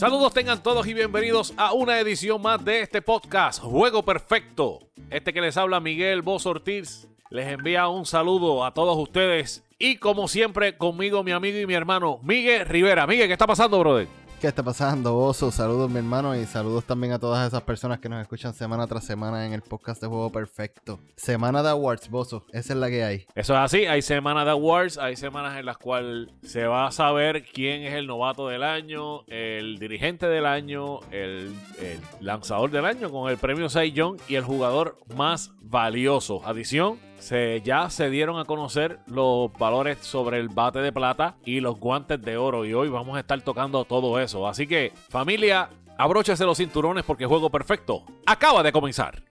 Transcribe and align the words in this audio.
Saludos 0.00 0.32
tengan 0.32 0.62
todos 0.62 0.86
y 0.86 0.94
bienvenidos 0.94 1.52
a 1.58 1.74
una 1.74 2.00
edición 2.00 2.40
más 2.40 2.64
de 2.64 2.80
este 2.80 3.02
podcast, 3.02 3.62
Juego 3.62 4.02
Perfecto. 4.02 4.78
Este 5.10 5.34
que 5.34 5.42
les 5.42 5.58
habla 5.58 5.78
Miguel 5.78 6.22
Boz 6.22 6.46
Ortiz 6.46 7.06
les 7.28 7.46
envía 7.48 7.86
un 7.86 8.06
saludo 8.06 8.64
a 8.64 8.72
todos 8.72 8.96
ustedes 8.96 9.62
y 9.78 9.98
como 9.98 10.26
siempre 10.26 10.78
conmigo 10.78 11.22
mi 11.22 11.32
amigo 11.32 11.58
y 11.58 11.66
mi 11.66 11.74
hermano 11.74 12.18
Miguel 12.22 12.64
Rivera. 12.64 13.06
Miguel, 13.06 13.26
¿qué 13.26 13.34
está 13.34 13.46
pasando, 13.46 13.78
brother? 13.78 14.08
¿Qué 14.40 14.46
está 14.46 14.62
pasando, 14.62 15.18
Oso? 15.18 15.50
Saludos, 15.50 15.90
mi 15.90 15.98
hermano, 15.98 16.34
y 16.34 16.46
saludos 16.46 16.84
también 16.84 17.12
a 17.12 17.18
todas 17.18 17.46
esas 17.46 17.60
personas 17.62 17.98
que 17.98 18.08
nos 18.08 18.22
escuchan 18.22 18.54
semana 18.54 18.86
tras 18.86 19.04
semana 19.04 19.44
en 19.44 19.52
el 19.52 19.60
podcast 19.60 20.00
de 20.00 20.08
Juego 20.08 20.32
Perfecto. 20.32 20.98
Semana 21.14 21.62
de 21.62 21.68
Awards, 21.68 22.08
Bozo, 22.08 22.46
esa 22.50 22.72
es 22.72 22.78
la 22.78 22.88
que 22.88 23.04
hay. 23.04 23.26
Eso 23.34 23.52
es 23.52 23.60
así, 23.60 23.84
hay 23.84 24.00
semana 24.00 24.46
de 24.46 24.52
Awards, 24.52 24.96
hay 24.96 25.16
semanas 25.16 25.58
en 25.58 25.66
las 25.66 25.76
cuales 25.76 26.30
se 26.42 26.64
va 26.64 26.86
a 26.86 26.90
saber 26.90 27.44
quién 27.52 27.82
es 27.82 27.92
el 27.92 28.06
novato 28.06 28.48
del 28.48 28.62
año, 28.62 29.26
el 29.26 29.78
dirigente 29.78 30.26
del 30.26 30.46
año, 30.46 31.00
el, 31.10 31.54
el 31.78 32.00
lanzador 32.20 32.70
del 32.70 32.86
año 32.86 33.10
con 33.10 33.30
el 33.30 33.36
premio 33.36 33.68
Cy 33.68 33.92
y 34.26 34.36
el 34.36 34.44
jugador 34.44 34.96
más 35.14 35.52
valioso. 35.60 36.40
Adición, 36.46 36.98
se, 37.20 37.60
ya 37.62 37.88
se 37.90 38.10
dieron 38.10 38.38
a 38.38 38.44
conocer 38.44 38.98
los 39.06 39.52
valores 39.52 39.98
sobre 39.98 40.38
el 40.38 40.48
bate 40.48 40.80
de 40.80 40.92
plata 40.92 41.36
y 41.44 41.60
los 41.60 41.78
guantes 41.78 42.20
de 42.20 42.36
oro. 42.36 42.64
Y 42.64 42.74
hoy 42.74 42.88
vamos 42.88 43.16
a 43.16 43.20
estar 43.20 43.40
tocando 43.42 43.84
todo 43.84 44.18
eso. 44.18 44.48
Así 44.48 44.66
que, 44.66 44.92
familia, 45.08 45.70
abróchese 45.96 46.44
los 46.44 46.58
cinturones 46.58 47.04
porque 47.04 47.26
Juego 47.26 47.50
Perfecto 47.50 48.04
acaba 48.26 48.62
de 48.62 48.72
comenzar. 48.72 49.22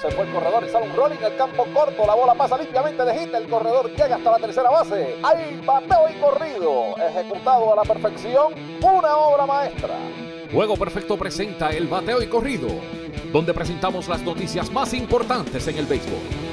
Se 0.00 0.10
fue 0.10 0.24
el 0.24 0.32
corredor 0.32 0.64
y 0.64 0.68
sale 0.68 0.88
un 0.88 0.96
rolling 0.96 1.22
al 1.24 1.36
campo 1.36 1.66
corto, 1.74 2.06
la 2.06 2.14
bola 2.14 2.34
pasa 2.34 2.56
limpiamente 2.58 3.04
de 3.04 3.18
hit, 3.18 3.34
el 3.34 3.48
corredor 3.48 3.90
llega 3.90 4.16
hasta 4.16 4.30
la 4.30 4.38
tercera 4.38 4.70
base, 4.70 5.16
hay 5.22 5.60
bateo 5.64 6.08
y 6.08 6.20
corrido, 6.20 6.94
ejecutado 6.98 7.72
a 7.72 7.76
la 7.76 7.82
perfección, 7.82 8.54
una 8.82 9.16
obra 9.16 9.46
maestra. 9.46 9.94
Juego 10.52 10.76
Perfecto 10.76 11.16
presenta 11.16 11.70
el 11.70 11.88
bateo 11.88 12.22
y 12.22 12.26
corrido, 12.26 12.68
donde 13.32 13.52
presentamos 13.52 14.08
las 14.08 14.22
noticias 14.22 14.70
más 14.70 14.94
importantes 14.94 15.66
en 15.68 15.78
el 15.78 15.86
béisbol. 15.86 16.47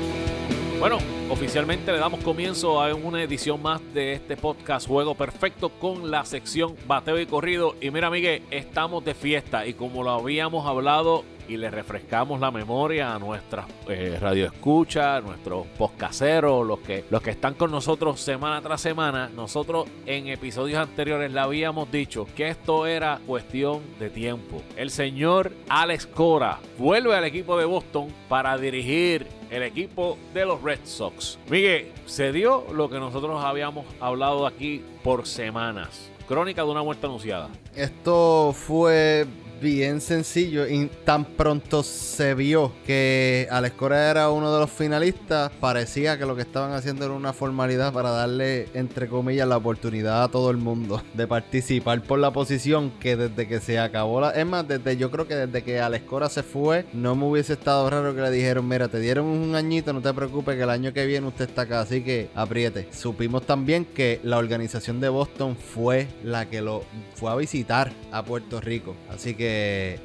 Bueno, 0.87 0.99
oficialmente 1.31 1.91
le 1.91 1.97
damos 1.97 2.19
comienzo 2.19 2.79
a 2.79 2.93
una 2.93 3.23
edición 3.23 3.59
más 3.59 3.81
de 3.95 4.13
este 4.13 4.37
podcast 4.37 4.87
Juego 4.87 5.15
Perfecto 5.15 5.69
con 5.69 6.11
la 6.11 6.23
sección 6.25 6.75
Bateo 6.85 7.19
y 7.19 7.25
Corrido. 7.25 7.73
Y 7.81 7.89
mira, 7.89 8.11
Miguel, 8.11 8.43
estamos 8.51 9.03
de 9.03 9.15
fiesta 9.15 9.65
y 9.65 9.73
como 9.73 10.03
lo 10.03 10.11
habíamos 10.11 10.67
hablado 10.67 11.23
y 11.47 11.57
le 11.57 11.69
refrescamos 11.69 12.39
la 12.39 12.51
memoria 12.51 13.13
a 13.13 13.19
nuestras 13.19 13.65
eh, 13.87 14.17
radioescuchas, 14.19 15.23
nuestros 15.23 15.65
podcasteros, 15.77 16.65
los 16.65 16.79
que, 16.79 17.05
los 17.09 17.21
que 17.21 17.31
están 17.31 17.53
con 17.55 17.71
nosotros 17.71 18.19
semana 18.19 18.61
tras 18.61 18.81
semana. 18.81 19.29
Nosotros 19.35 19.87
en 20.05 20.27
episodios 20.27 20.79
anteriores 20.79 21.31
le 21.31 21.39
habíamos 21.39 21.91
dicho 21.91 22.27
que 22.35 22.49
esto 22.49 22.85
era 22.85 23.19
cuestión 23.25 23.81
de 23.99 24.09
tiempo. 24.09 24.61
El 24.75 24.89
señor 24.89 25.51
Alex 25.69 26.07
Cora 26.07 26.59
vuelve 26.77 27.15
al 27.15 27.25
equipo 27.25 27.57
de 27.57 27.65
Boston 27.65 28.07
para 28.29 28.57
dirigir 28.57 29.27
el 29.55 29.63
equipo 29.63 30.17
de 30.33 30.45
los 30.45 30.61
Red 30.61 30.79
Sox. 30.83 31.39
Miguel, 31.49 31.91
se 32.05 32.33
dio 32.33 32.65
lo 32.73 32.89
que 32.89 32.99
nosotros 32.99 33.41
habíamos 33.41 33.85
hablado 34.01 34.45
aquí 34.45 34.83
por 35.01 35.25
semanas. 35.25 36.11
Crónica 36.27 36.63
de 36.63 36.69
una 36.69 36.83
muerte 36.83 37.05
anunciada. 37.05 37.49
Esto 37.73 38.51
fue 38.53 39.25
bien 39.61 40.01
sencillo 40.01 40.67
y 40.67 40.89
tan 41.03 41.25
pronto 41.25 41.83
se 41.83 42.33
vio 42.33 42.71
que 42.85 43.47
Alex 43.51 43.75
Cora 43.75 44.09
era 44.09 44.29
uno 44.29 44.53
de 44.53 44.59
los 44.59 44.69
finalistas, 44.69 45.51
parecía 45.59 46.17
que 46.17 46.25
lo 46.25 46.35
que 46.35 46.41
estaban 46.41 46.73
haciendo 46.73 47.05
era 47.05 47.13
una 47.13 47.33
formalidad 47.33 47.93
para 47.93 48.09
darle, 48.09 48.67
entre 48.73 49.07
comillas, 49.07 49.47
la 49.47 49.57
oportunidad 49.57 50.23
a 50.23 50.27
todo 50.27 50.51
el 50.51 50.57
mundo 50.57 51.01
de 51.13 51.27
participar 51.27 52.01
por 52.03 52.19
la 52.19 52.31
posición 52.31 52.91
que 52.99 53.15
desde 53.15 53.47
que 53.47 53.59
se 53.59 53.79
acabó 53.79 54.21
la... 54.21 54.31
Es 54.31 54.45
más, 54.45 54.67
desde, 54.67 54.97
yo 54.97 55.11
creo 55.11 55.27
que 55.27 55.35
desde 55.35 55.63
que 55.63 55.79
Alex 55.79 56.05
Cora 56.05 56.29
se 56.29 56.43
fue, 56.43 56.85
no 56.93 57.15
me 57.15 57.25
hubiese 57.25 57.53
estado 57.53 57.89
raro 57.89 58.15
que 58.15 58.21
le 58.21 58.31
dijeron, 58.31 58.67
mira, 58.67 58.87
te 58.87 58.99
dieron 58.99 59.25
un 59.25 59.55
añito, 59.55 59.93
no 59.93 60.01
te 60.01 60.13
preocupes 60.13 60.55
que 60.55 60.63
el 60.63 60.69
año 60.69 60.93
que 60.93 61.05
viene 61.05 61.27
usted 61.27 61.49
está 61.49 61.63
acá, 61.63 61.81
así 61.81 62.03
que 62.03 62.29
apriete. 62.35 62.87
Supimos 62.91 63.45
también 63.45 63.85
que 63.85 64.19
la 64.23 64.37
organización 64.37 64.99
de 64.99 65.09
Boston 65.09 65.55
fue 65.55 66.07
la 66.23 66.49
que 66.49 66.61
lo 66.61 66.83
fue 67.15 67.31
a 67.31 67.35
visitar 67.35 67.91
a 68.11 68.23
Puerto 68.23 68.59
Rico, 68.61 68.95
así 69.09 69.35
que 69.35 69.44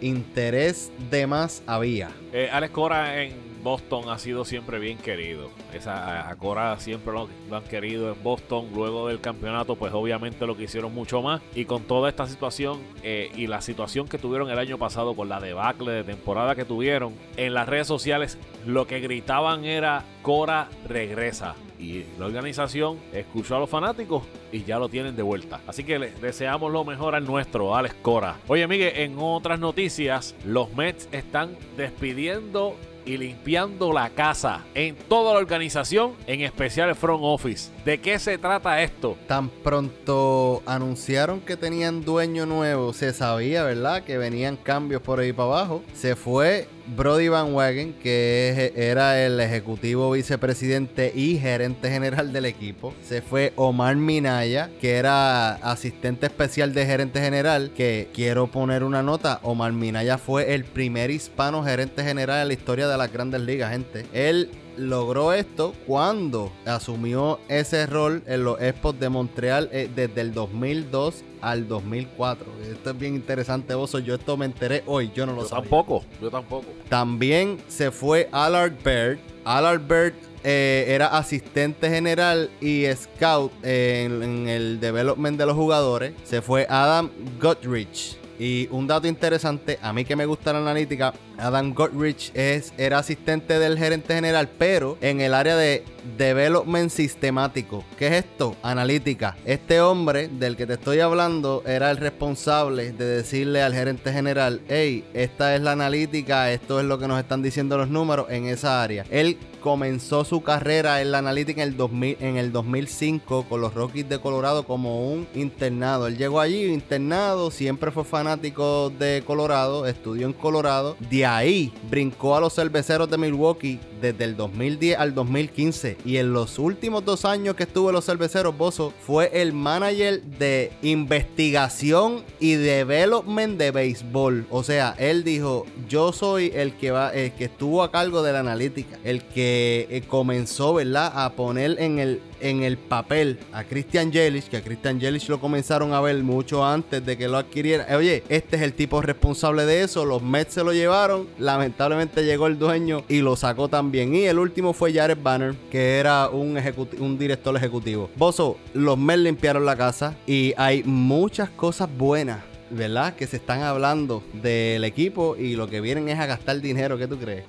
interés 0.00 0.92
de 1.10 1.26
más 1.26 1.62
había. 1.66 2.10
Eh, 2.32 2.48
Alex 2.52 2.72
Cora 2.72 3.22
en 3.22 3.50
Boston 3.62 4.08
ha 4.08 4.18
sido 4.18 4.44
siempre 4.44 4.78
bien 4.78 4.98
querido. 4.98 5.50
Esa, 5.72 6.28
a 6.28 6.36
Cora 6.36 6.78
siempre 6.78 7.12
lo, 7.12 7.28
han 7.54 7.64
querido 7.64 8.12
en 8.12 8.22
Boston. 8.22 8.68
Luego 8.74 9.08
del 9.08 9.20
campeonato, 9.20 9.76
pues 9.76 9.92
obviamente 9.92 10.46
lo 10.46 10.56
quisieron 10.56 10.94
mucho 10.94 11.22
más. 11.22 11.42
Y 11.54 11.64
con 11.64 11.82
toda 11.82 12.08
esta 12.08 12.26
situación 12.26 12.80
eh, 13.02 13.30
y 13.36 13.46
la 13.46 13.60
situación 13.60 14.08
que 14.08 14.18
tuvieron 14.18 14.50
el 14.50 14.58
año 14.58 14.78
pasado 14.78 15.14
con 15.14 15.28
la 15.28 15.40
debacle 15.40 15.92
de 15.92 16.04
temporada 16.04 16.54
que 16.54 16.64
tuvieron, 16.64 17.14
en 17.36 17.54
las 17.54 17.68
redes 17.68 17.86
sociales 17.86 18.38
lo 18.66 18.86
que 18.86 19.00
gritaban 19.00 19.64
era 19.64 20.04
Cora 20.22 20.68
regresa. 20.88 21.54
Y 21.80 22.04
la 22.18 22.26
organización 22.26 22.98
escuchó 23.12 23.56
a 23.56 23.60
los 23.60 23.70
fanáticos 23.70 24.22
y 24.52 24.64
ya 24.64 24.78
lo 24.78 24.88
tienen 24.88 25.16
de 25.16 25.22
vuelta. 25.22 25.60
Así 25.66 25.82
que 25.82 25.98
le 25.98 26.10
deseamos 26.10 26.70
lo 26.70 26.84
mejor 26.84 27.14
al 27.14 27.24
nuestro, 27.24 27.74
Alex 27.74 27.94
Cora. 28.02 28.36
Oye, 28.48 28.66
Miguel, 28.66 28.92
en 28.96 29.16
otras 29.18 29.58
noticias, 29.58 30.34
los 30.44 30.72
Mets 30.74 31.08
están 31.10 31.56
despidiendo 31.76 32.76
y 33.04 33.16
limpiando 33.16 33.92
la 33.92 34.10
casa 34.10 34.64
en 34.74 34.94
toda 34.94 35.32
la 35.32 35.40
organización, 35.40 36.12
en 36.26 36.42
especial 36.42 36.90
el 36.90 36.94
front 36.94 37.22
office. 37.22 37.70
¿De 37.84 37.98
qué 37.98 38.18
se 38.18 38.38
trata 38.38 38.82
esto? 38.82 39.16
Tan 39.26 39.48
pronto 39.48 40.62
anunciaron 40.66 41.40
que 41.40 41.56
tenían 41.56 42.04
dueño 42.04 42.46
nuevo, 42.46 42.92
se 42.92 43.12
sabía, 43.12 43.64
¿verdad? 43.64 44.04
Que 44.04 44.18
venían 44.18 44.56
cambios 44.56 45.02
por 45.02 45.20
ahí 45.20 45.32
para 45.32 45.48
abajo. 45.48 45.82
Se 45.94 46.14
fue 46.14 46.68
Brody 46.96 47.28
Van 47.28 47.54
Wagen, 47.54 47.94
que 47.94 48.72
era 48.74 49.24
el 49.24 49.38
ejecutivo 49.40 50.10
vicepresidente 50.10 51.12
y 51.14 51.38
gerente 51.38 51.90
general 51.90 52.32
del 52.32 52.46
equipo. 52.46 52.94
Se 53.02 53.22
fue 53.22 53.52
Omar 53.56 53.96
Minaya, 53.96 54.70
que 54.80 54.96
era 54.96 55.52
asistente 55.54 56.26
especial 56.26 56.74
de 56.74 56.86
gerente 56.86 57.20
general. 57.20 57.72
Que 57.76 58.08
quiero 58.12 58.48
poner 58.48 58.82
una 58.82 59.02
nota: 59.02 59.40
Omar 59.42 59.72
Minaya 59.72 60.18
fue 60.18 60.54
el 60.54 60.64
primer 60.64 61.10
hispano 61.10 61.64
gerente 61.64 62.02
general 62.02 62.42
en 62.42 62.48
la 62.48 62.54
historia 62.54 62.88
de 62.88 62.98
las 62.98 63.12
grandes 63.12 63.40
ligas, 63.40 63.70
gente. 63.70 64.06
Él 64.12 64.50
logró 64.76 65.32
esto 65.32 65.74
cuando 65.86 66.52
asumió 66.64 67.38
ese 67.48 67.86
rol 67.86 68.22
en 68.26 68.44
los 68.44 68.60
Expos 68.60 68.98
de 68.98 69.08
Montreal 69.08 69.68
eh, 69.72 69.90
desde 69.94 70.20
el 70.20 70.32
2002 70.32 71.24
al 71.40 71.68
2004. 71.68 72.46
Esto 72.70 72.90
es 72.90 72.98
bien 72.98 73.14
interesante, 73.14 73.74
Oso. 73.74 73.98
Yo 73.98 74.14
esto 74.14 74.36
me 74.36 74.46
enteré 74.46 74.82
hoy, 74.86 75.10
yo 75.14 75.26
no 75.26 75.32
lo 75.32 75.42
yo 75.42 75.48
sabía. 75.48 75.62
Tampoco, 75.62 76.04
yo 76.20 76.30
tampoco. 76.30 76.66
También 76.88 77.58
se 77.68 77.90
fue 77.90 78.28
Allard 78.32 78.72
Bird. 78.84 79.18
Allard 79.44 79.80
Bird 79.80 80.14
eh, 80.44 80.86
era 80.88 81.06
asistente 81.08 81.88
general 81.88 82.50
y 82.60 82.84
scout 82.94 83.52
en, 83.62 84.22
en 84.22 84.48
el 84.48 84.80
development 84.80 85.38
de 85.38 85.46
los 85.46 85.56
jugadores. 85.56 86.14
Se 86.24 86.42
fue 86.42 86.66
Adam 86.68 87.10
Goodrich. 87.40 88.18
Y 88.38 88.68
un 88.70 88.86
dato 88.86 89.06
interesante, 89.06 89.78
a 89.82 89.92
mí 89.92 90.02
que 90.06 90.16
me 90.16 90.24
gusta 90.24 90.54
la 90.54 90.60
analítica, 90.60 91.12
Adam 91.40 91.74
Goodrich 91.74 92.30
es, 92.34 92.72
era 92.78 92.98
asistente 92.98 93.58
del 93.58 93.78
gerente 93.78 94.14
general, 94.14 94.48
pero 94.58 94.98
en 95.00 95.20
el 95.20 95.34
área 95.34 95.56
de 95.56 95.84
development 96.16 96.90
sistemático. 96.90 97.84
¿Qué 97.98 98.08
es 98.08 98.24
esto? 98.24 98.56
Analítica. 98.62 99.36
Este 99.44 99.80
hombre 99.80 100.28
del 100.28 100.56
que 100.56 100.66
te 100.66 100.74
estoy 100.74 101.00
hablando 101.00 101.62
era 101.66 101.90
el 101.90 101.96
responsable 101.96 102.92
de 102.92 103.04
decirle 103.04 103.62
al 103.62 103.74
gerente 103.74 104.12
general, 104.12 104.60
hey, 104.68 105.04
esta 105.14 105.54
es 105.54 105.62
la 105.62 105.72
analítica, 105.72 106.52
esto 106.52 106.80
es 106.80 106.86
lo 106.86 106.98
que 106.98 107.08
nos 107.08 107.20
están 107.20 107.42
diciendo 107.42 107.76
los 107.76 107.88
números 107.88 108.26
en 108.30 108.46
esa 108.46 108.82
área. 108.82 109.04
Él 109.10 109.38
comenzó 109.60 110.24
su 110.24 110.42
carrera 110.42 111.02
en 111.02 111.12
la 111.12 111.18
analítica 111.18 111.62
en 111.62 111.68
el, 111.68 111.76
2000, 111.76 112.16
en 112.20 112.36
el 112.36 112.50
2005 112.50 113.46
con 113.48 113.60
los 113.60 113.74
Rockies 113.74 114.08
de 114.08 114.18
Colorado 114.18 114.64
como 114.64 115.12
un 115.12 115.28
internado. 115.34 116.06
Él 116.06 116.16
llegó 116.16 116.40
allí 116.40 116.64
internado, 116.64 117.50
siempre 117.50 117.90
fue 117.90 118.04
fanático 118.04 118.90
de 118.90 119.22
Colorado, 119.26 119.86
estudió 119.86 120.26
en 120.26 120.32
Colorado. 120.32 120.96
De 121.10 121.26
ahí 121.36 121.72
brincó 121.90 122.36
a 122.36 122.40
los 122.40 122.54
cerveceros 122.54 123.10
de 123.10 123.18
Milwaukee 123.18 123.78
desde 124.00 124.24
el 124.24 124.36
2010 124.36 124.98
al 124.98 125.14
2015. 125.14 125.98
Y 126.04 126.16
en 126.16 126.32
los 126.32 126.58
últimos 126.58 127.04
dos 127.04 127.24
años 127.24 127.54
que 127.54 127.64
estuvo 127.64 127.90
en 127.90 127.94
los 127.94 128.06
cerveceros, 128.06 128.56
Bozo 128.56 128.92
fue 129.06 129.30
el 129.32 129.52
manager 129.52 130.22
de 130.22 130.72
investigación 130.82 132.22
y 132.38 132.54
development 132.54 133.58
de 133.58 133.70
béisbol. 133.70 134.46
O 134.50 134.62
sea, 134.62 134.94
él 134.98 135.24
dijo: 135.24 135.66
Yo 135.88 136.12
soy 136.12 136.52
el 136.54 136.74
que 136.74 136.90
va, 136.90 137.10
el 137.10 137.32
que 137.32 137.44
estuvo 137.44 137.82
a 137.82 137.90
cargo 137.90 138.22
de 138.22 138.32
la 138.32 138.40
analítica, 138.40 138.98
el 139.04 139.22
que 139.22 139.86
eh, 139.90 140.02
comenzó, 140.06 140.74
¿verdad?, 140.74 141.12
a 141.14 141.32
poner 141.32 141.76
en 141.80 141.98
el 141.98 142.20
en 142.40 142.62
el 142.62 142.78
papel 142.78 143.38
a 143.52 143.64
Christian 143.64 144.10
Yelich, 144.10 144.48
que 144.48 144.56
a 144.56 144.62
Christian 144.62 144.98
Yelich 144.98 145.28
lo 145.28 145.40
comenzaron 145.40 145.92
a 145.92 146.00
ver 146.00 146.16
mucho 146.22 146.64
antes 146.64 147.04
de 147.04 147.16
que 147.16 147.28
lo 147.28 147.36
adquiriera. 147.36 147.86
Oye, 147.96 148.24
este 148.28 148.56
es 148.56 148.62
el 148.62 148.72
tipo 148.72 149.00
responsable 149.02 149.66
de 149.66 149.82
eso. 149.82 150.04
Los 150.04 150.22
Mets 150.22 150.54
se 150.54 150.64
lo 150.64 150.72
llevaron. 150.72 151.28
Lamentablemente 151.38 152.24
llegó 152.24 152.46
el 152.46 152.58
dueño 152.58 153.04
y 153.08 153.20
lo 153.20 153.36
sacó 153.36 153.68
también 153.68 153.89
Y 153.92 154.24
el 154.24 154.38
último 154.38 154.72
fue 154.72 154.92
Jared 154.92 155.18
Banner, 155.22 155.54
que 155.70 155.98
era 155.98 156.28
un, 156.28 156.58
un 156.98 157.18
director 157.18 157.56
ejecutivo. 157.56 158.10
Bozo, 158.16 158.56
los 158.74 158.96
Mets 158.96 159.20
limpiaron 159.20 159.64
la 159.64 159.76
casa 159.76 160.16
y 160.26 160.54
hay 160.56 160.82
muchas 160.84 161.50
cosas 161.50 161.88
buenas 161.96 162.40
¿verdad? 162.70 163.14
Que 163.14 163.26
se 163.26 163.36
están 163.36 163.62
hablando 163.62 164.22
del 164.32 164.84
equipo 164.84 165.36
y 165.36 165.56
lo 165.56 165.68
que 165.68 165.80
vienen 165.80 166.08
es 166.08 166.18
a 166.18 166.26
gastar 166.26 166.60
dinero. 166.60 166.96
¿Qué 166.96 167.06
tú 167.06 167.18
crees? 167.18 167.44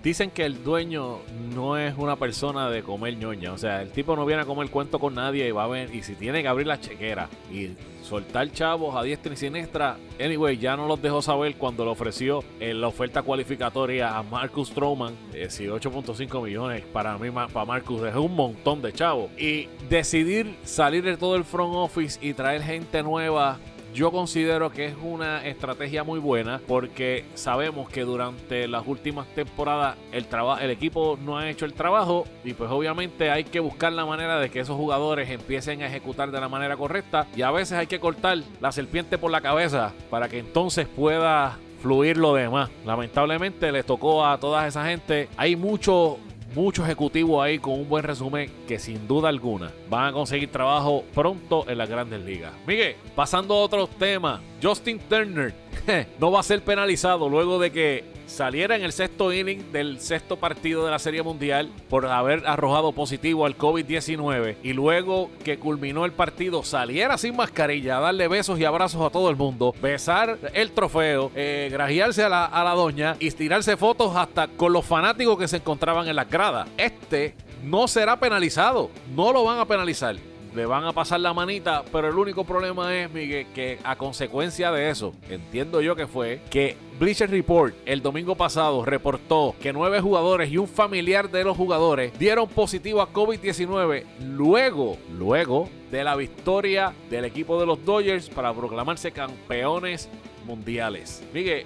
Eh, 0.00 0.02
dicen 0.02 0.30
que 0.30 0.44
el 0.44 0.62
dueño 0.62 1.18
no 1.54 1.76
es 1.76 1.94
una 1.96 2.16
persona 2.16 2.70
de 2.70 2.82
comer 2.82 3.16
ñoña. 3.16 3.52
O 3.52 3.58
sea, 3.58 3.82
el 3.82 3.90
tipo 3.90 4.16
no 4.16 4.26
viene 4.26 4.42
a 4.42 4.44
comer 4.44 4.70
cuento 4.70 4.98
con 4.98 5.14
nadie 5.14 5.48
y 5.48 5.50
va 5.50 5.64
a 5.64 5.68
ver. 5.68 5.94
Y 5.94 6.02
si 6.02 6.14
tiene 6.14 6.42
que 6.42 6.48
abrir 6.48 6.66
la 6.66 6.80
chequera 6.80 7.28
y 7.52 7.70
soltar 8.02 8.50
chavos 8.52 8.96
a 8.96 9.02
diestra 9.02 9.32
y 9.32 9.36
siniestra. 9.36 9.96
Anyway, 10.18 10.58
ya 10.58 10.76
no 10.76 10.86
los 10.86 11.00
dejó 11.00 11.22
saber 11.22 11.56
cuando 11.56 11.84
le 11.84 11.90
ofreció 11.90 12.42
en 12.58 12.80
la 12.80 12.88
oferta 12.88 13.22
cualificatoria 13.22 14.16
a 14.16 14.22
Marcus 14.22 14.68
Stroman. 14.68 15.14
18.5 15.32 16.42
millones 16.42 16.84
para 16.92 17.16
mí, 17.18 17.30
para 17.30 17.64
Marcus, 17.64 18.02
es 18.02 18.14
un 18.14 18.34
montón 18.34 18.82
de 18.82 18.92
chavos. 18.92 19.30
Y 19.38 19.68
decidir 19.88 20.56
salir 20.64 21.04
de 21.04 21.16
todo 21.16 21.36
el 21.36 21.44
front 21.44 21.74
office 21.74 22.18
y 22.20 22.34
traer 22.34 22.62
gente 22.62 23.02
nueva 23.02 23.58
yo 23.92 24.10
considero 24.10 24.70
que 24.70 24.86
es 24.86 24.94
una 25.02 25.46
estrategia 25.46 26.04
muy 26.04 26.18
buena 26.18 26.60
porque 26.66 27.24
sabemos 27.34 27.88
que 27.88 28.02
durante 28.02 28.68
las 28.68 28.86
últimas 28.86 29.26
temporadas 29.34 29.96
el, 30.12 30.26
el 30.60 30.70
equipo 30.70 31.18
no 31.22 31.38
ha 31.38 31.48
hecho 31.48 31.64
el 31.64 31.74
trabajo 31.74 32.24
y 32.44 32.54
pues 32.54 32.70
obviamente 32.70 33.30
hay 33.30 33.44
que 33.44 33.60
buscar 33.60 33.92
la 33.92 34.06
manera 34.06 34.38
de 34.38 34.50
que 34.50 34.60
esos 34.60 34.76
jugadores 34.76 35.30
empiecen 35.30 35.82
a 35.82 35.86
ejecutar 35.86 36.30
de 36.30 36.40
la 36.40 36.48
manera 36.48 36.76
correcta 36.76 37.26
y 37.36 37.42
a 37.42 37.50
veces 37.50 37.78
hay 37.78 37.86
que 37.86 38.00
cortar 38.00 38.38
la 38.60 38.72
serpiente 38.72 39.18
por 39.18 39.30
la 39.30 39.40
cabeza 39.40 39.92
para 40.10 40.28
que 40.28 40.38
entonces 40.38 40.86
pueda 40.86 41.58
fluir 41.80 42.16
lo 42.16 42.34
demás. 42.34 42.70
Lamentablemente 42.84 43.72
les 43.72 43.84
tocó 43.84 44.24
a 44.24 44.38
toda 44.38 44.66
esa 44.66 44.84
gente. 44.86 45.28
Hay 45.36 45.56
mucho 45.56 46.18
muchos 46.54 46.84
ejecutivos 46.84 47.42
ahí 47.44 47.58
con 47.58 47.74
un 47.74 47.88
buen 47.88 48.04
resumen 48.04 48.50
que 48.66 48.78
sin 48.78 49.06
duda 49.06 49.28
alguna 49.28 49.70
van 49.88 50.06
a 50.06 50.12
conseguir 50.12 50.50
trabajo 50.50 51.04
pronto 51.14 51.68
en 51.68 51.78
las 51.78 51.88
grandes 51.88 52.20
ligas. 52.22 52.52
Miguel, 52.66 52.96
pasando 53.14 53.54
a 53.54 53.58
otros 53.58 53.90
temas, 53.90 54.40
Justin 54.62 54.98
Turner 55.08 55.54
no 56.18 56.30
va 56.30 56.40
a 56.40 56.44
ser 56.44 56.62
penalizado 56.62 57.28
luego 57.28 57.58
de 57.58 57.70
que 57.70 58.04
saliera 58.26 58.76
en 58.76 58.82
el 58.82 58.92
sexto 58.92 59.32
inning 59.32 59.72
del 59.72 60.00
sexto 60.00 60.36
partido 60.36 60.84
de 60.84 60.90
la 60.90 60.98
Serie 60.98 61.22
Mundial 61.22 61.70
por 61.88 62.06
haber 62.06 62.46
arrojado 62.46 62.92
positivo 62.92 63.44
al 63.44 63.58
COVID-19 63.58 64.56
y 64.62 64.72
luego 64.72 65.30
que 65.44 65.58
culminó 65.58 66.04
el 66.04 66.12
partido 66.12 66.62
saliera 66.62 67.18
sin 67.18 67.36
mascarilla 67.36 67.98
a 67.98 68.00
darle 68.00 68.28
besos 68.28 68.58
y 68.58 68.64
abrazos 68.64 69.04
a 69.04 69.10
todo 69.10 69.30
el 69.30 69.36
mundo, 69.36 69.74
besar 69.82 70.38
el 70.54 70.70
trofeo, 70.70 71.32
eh, 71.34 71.68
grajearse 71.72 72.22
a 72.22 72.28
la, 72.28 72.44
a 72.44 72.62
la 72.62 72.74
doña 72.74 73.16
y 73.18 73.30
tirarse 73.32 73.76
fotos 73.76 74.14
hasta 74.14 74.46
con 74.48 74.72
los 74.72 74.86
fanáticos 74.86 75.38
que 75.38 75.48
se 75.48 75.56
encontraban 75.56 76.06
en 76.06 76.16
las 76.16 76.30
gradas. 76.30 76.68
Este 76.76 77.34
no 77.64 77.88
será 77.88 78.18
penalizado, 78.18 78.90
no 79.14 79.32
lo 79.32 79.44
van 79.44 79.58
a 79.58 79.66
penalizar 79.66 80.16
le 80.54 80.66
van 80.66 80.84
a 80.84 80.92
pasar 80.92 81.20
la 81.20 81.32
manita, 81.32 81.84
pero 81.92 82.08
el 82.08 82.16
único 82.16 82.44
problema 82.44 82.94
es, 82.96 83.10
Miguel, 83.10 83.46
que 83.54 83.78
a 83.84 83.96
consecuencia 83.96 84.72
de 84.72 84.90
eso, 84.90 85.14
entiendo 85.28 85.80
yo 85.80 85.96
que 85.96 86.06
fue 86.06 86.40
que 86.50 86.76
Bleacher 86.98 87.30
Report 87.30 87.74
el 87.86 88.02
domingo 88.02 88.34
pasado 88.34 88.84
reportó 88.84 89.54
que 89.60 89.72
nueve 89.72 90.00
jugadores 90.00 90.50
y 90.50 90.58
un 90.58 90.68
familiar 90.68 91.30
de 91.30 91.44
los 91.44 91.56
jugadores 91.56 92.18
dieron 92.18 92.48
positivo 92.48 93.00
a 93.00 93.12
COVID-19 93.12 94.04
luego, 94.20 94.98
luego 95.16 95.68
de 95.90 96.04
la 96.04 96.16
victoria 96.16 96.92
del 97.08 97.24
equipo 97.24 97.58
de 97.58 97.66
los 97.66 97.84
Dodgers 97.84 98.28
para 98.28 98.52
proclamarse 98.52 99.12
campeones 99.12 100.08
mundiales. 100.46 101.22
Miguel, 101.32 101.64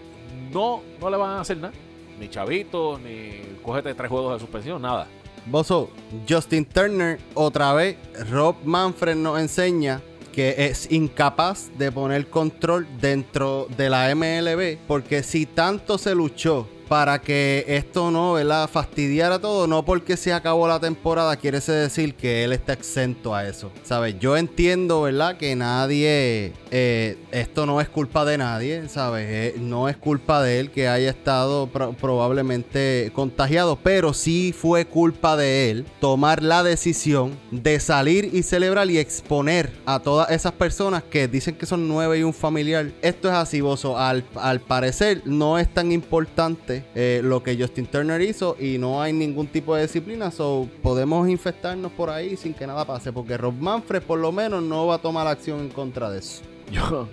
no, 0.53 0.83
no 1.01 1.11
le 1.11 1.17
van 1.17 1.31
a 1.31 1.41
hacer 1.41 1.57
nada. 1.57 1.75
Ni 2.19 2.29
chavitos, 2.29 3.01
ni 3.01 3.41
cógete 3.63 3.93
tres 3.95 4.09
juegos 4.09 4.35
de 4.35 4.41
suspensión, 4.41 4.81
nada. 4.81 5.09
Bozo, 5.47 5.91
Justin 6.29 6.65
Turner, 6.65 7.19
otra 7.35 7.73
vez, 7.75 7.97
Rob 8.31 8.57
Manfred 8.65 9.17
nos 9.17 9.39
enseña 9.39 10.01
que 10.33 10.67
es 10.67 10.91
incapaz 10.91 11.71
de 11.79 11.93
poner 11.93 12.29
control 12.29 12.89
dentro 13.01 13.69
de 13.77 13.89
la 13.89 14.13
MLB, 14.15 14.79
porque 14.89 15.23
si 15.23 15.47
tanto 15.47 15.97
se 15.97 16.15
luchó 16.15 16.69
para 16.95 17.21
que 17.21 17.65
esto 17.67 18.13
no, 18.13 18.35
¿verdad? 18.35 18.71
Fastidiara 18.71 19.41
todo, 19.41 19.67
no 19.67 19.85
porque 19.85 20.17
se 20.17 20.33
acabó 20.33 20.69
la 20.69 20.79
temporada, 20.79 21.37
quiere 21.37 21.59
decir 21.59 22.15
que 22.15 22.45
él 22.45 22.53
está 22.53 22.73
exento 22.73 23.35
a 23.35 23.49
eso. 23.49 23.73
¿Sabes? 23.83 24.17
Yo 24.21 24.37
entiendo, 24.37 25.03
¿verdad? 25.03 25.37
Que 25.37 25.57
nadie, 25.57 26.53
eh, 26.71 27.19
esto 27.33 27.67
no 27.67 27.81
es 27.81 27.89
culpa 27.89 28.25
de 28.25 28.39
nadie, 28.39 28.89
¿sabes? 28.89 29.27
Eh, 29.29 29.55
no 29.59 29.89
es 29.89 29.97
culpa 29.97 30.41
de 30.41 30.61
él 30.61 30.71
que 30.71 30.87
haya 30.87 31.11
estado 31.11 31.67
probablemente 31.67 33.11
contagiado, 33.13 33.75
pero 33.75 34.15
sí 34.15 34.55
fue 34.57 34.85
culpa 34.85 35.37
de 35.37 35.73
él 35.73 35.87
tomar 35.99 36.45
la 36.45 36.63
decisión 36.63 37.37
de 37.51 37.81
salir 37.81 38.31
y 38.33 38.45
celebrar 38.45 38.89
y 38.89 38.99
exponer 38.99 39.73
a 39.85 39.99
todas 39.99 40.31
esas 40.31 40.53
personas 40.53 41.03
que 41.03 41.27
dicen 41.27 41.57
que 41.57 41.67
son 41.67 41.89
nueve 41.89 42.21
y 42.21 42.23
un 42.23 42.33
familiar. 42.33 42.93
Esto 43.03 43.27
es 43.27 43.35
así. 43.35 43.61
Al, 43.97 44.25
al 44.37 44.61
parecer 44.61 45.23
no 45.25 45.59
es 45.59 45.69
tan 45.75 45.91
importante 45.91 46.84
eh, 46.95 47.21
lo 47.25 47.43
que 47.43 47.57
Justin 47.57 47.87
Turner 47.87 48.21
hizo 48.21 48.57
y 48.59 48.79
no 48.79 49.03
hay 49.03 49.13
ningún 49.13 49.47
tipo 49.47 49.75
de 49.75 49.83
disciplina, 49.83 50.31
so 50.31 50.69
podemos 50.83 51.29
infectarnos 51.29 51.91
por 51.93 52.11
ahí 52.11 52.37
sin 52.37 52.55
que 52.55 52.67
nada 52.67 52.85
pase, 52.85 53.13
porque 53.13 53.37
Rob 53.37 53.55
Manfred 53.55 54.03
por 54.03 54.19
lo 54.19 54.31
menos 54.31 54.63
no 54.63 54.87
va 54.87 54.97
a 54.97 54.99
tomar 54.99 55.27
acción 55.27 55.61
en 55.61 55.69
contra 55.71 56.11
de 56.11 56.21
eso. 56.21 56.43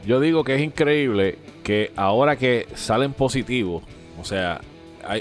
Yo, 0.06 0.20
digo 0.20 0.44
que 0.44 0.56
es 0.56 0.62
increíble 0.62 1.38
que 1.64 1.92
ahora 1.96 2.36
que 2.36 2.68
salen 2.76 3.14
positivos, 3.14 3.84
o 4.20 4.24
sea, 4.24 4.62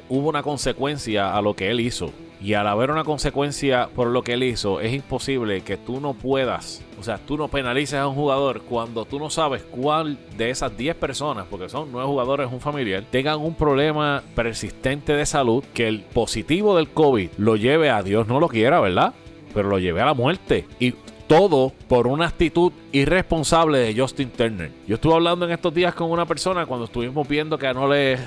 hubo 0.08 0.28
una 0.28 0.42
consecuencia 0.42 1.34
a 1.34 1.42
lo 1.42 1.54
que 1.54 1.70
él 1.70 1.80
hizo. 1.80 2.10
Y 2.42 2.54
al 2.54 2.66
haber 2.66 2.90
una 2.90 3.04
consecuencia 3.04 3.88
por 3.94 4.08
lo 4.08 4.22
que 4.22 4.32
él 4.32 4.42
hizo, 4.42 4.80
es 4.80 4.94
imposible 4.94 5.60
que 5.60 5.76
tú 5.76 6.00
no 6.00 6.14
puedas, 6.14 6.82
o 6.98 7.02
sea, 7.02 7.18
tú 7.18 7.36
no 7.36 7.48
penalices 7.48 7.98
a 7.98 8.08
un 8.08 8.14
jugador 8.14 8.62
cuando 8.62 9.04
tú 9.04 9.18
no 9.18 9.28
sabes 9.28 9.62
cuál 9.62 10.18
de 10.38 10.48
esas 10.48 10.74
10 10.74 10.96
personas, 10.96 11.46
porque 11.50 11.68
son 11.68 11.92
9 11.92 12.08
jugadores, 12.08 12.50
un 12.50 12.60
familiar, 12.60 13.04
tengan 13.10 13.40
un 13.40 13.54
problema 13.54 14.22
persistente 14.34 15.12
de 15.12 15.26
salud, 15.26 15.62
que 15.74 15.86
el 15.86 16.00
positivo 16.00 16.76
del 16.76 16.88
COVID 16.88 17.30
lo 17.36 17.56
lleve 17.56 17.90
a 17.90 18.02
Dios 18.02 18.26
no 18.26 18.40
lo 18.40 18.48
quiera, 18.48 18.80
¿verdad? 18.80 19.12
Pero 19.52 19.68
lo 19.68 19.78
lleve 19.78 20.00
a 20.00 20.06
la 20.06 20.14
muerte. 20.14 20.66
Y 20.78 20.94
todo 21.30 21.72
por 21.86 22.08
una 22.08 22.26
actitud 22.26 22.72
irresponsable 22.90 23.78
de 23.78 24.00
Justin 24.00 24.30
Turner. 24.30 24.72
Yo 24.88 24.96
estuve 24.96 25.14
hablando 25.14 25.46
en 25.46 25.52
estos 25.52 25.72
días 25.72 25.94
con 25.94 26.10
una 26.10 26.26
persona 26.26 26.66
cuando 26.66 26.86
estuvimos 26.86 27.28
viendo 27.28 27.56
que 27.56 27.72
no 27.72 27.86
le 27.86 28.18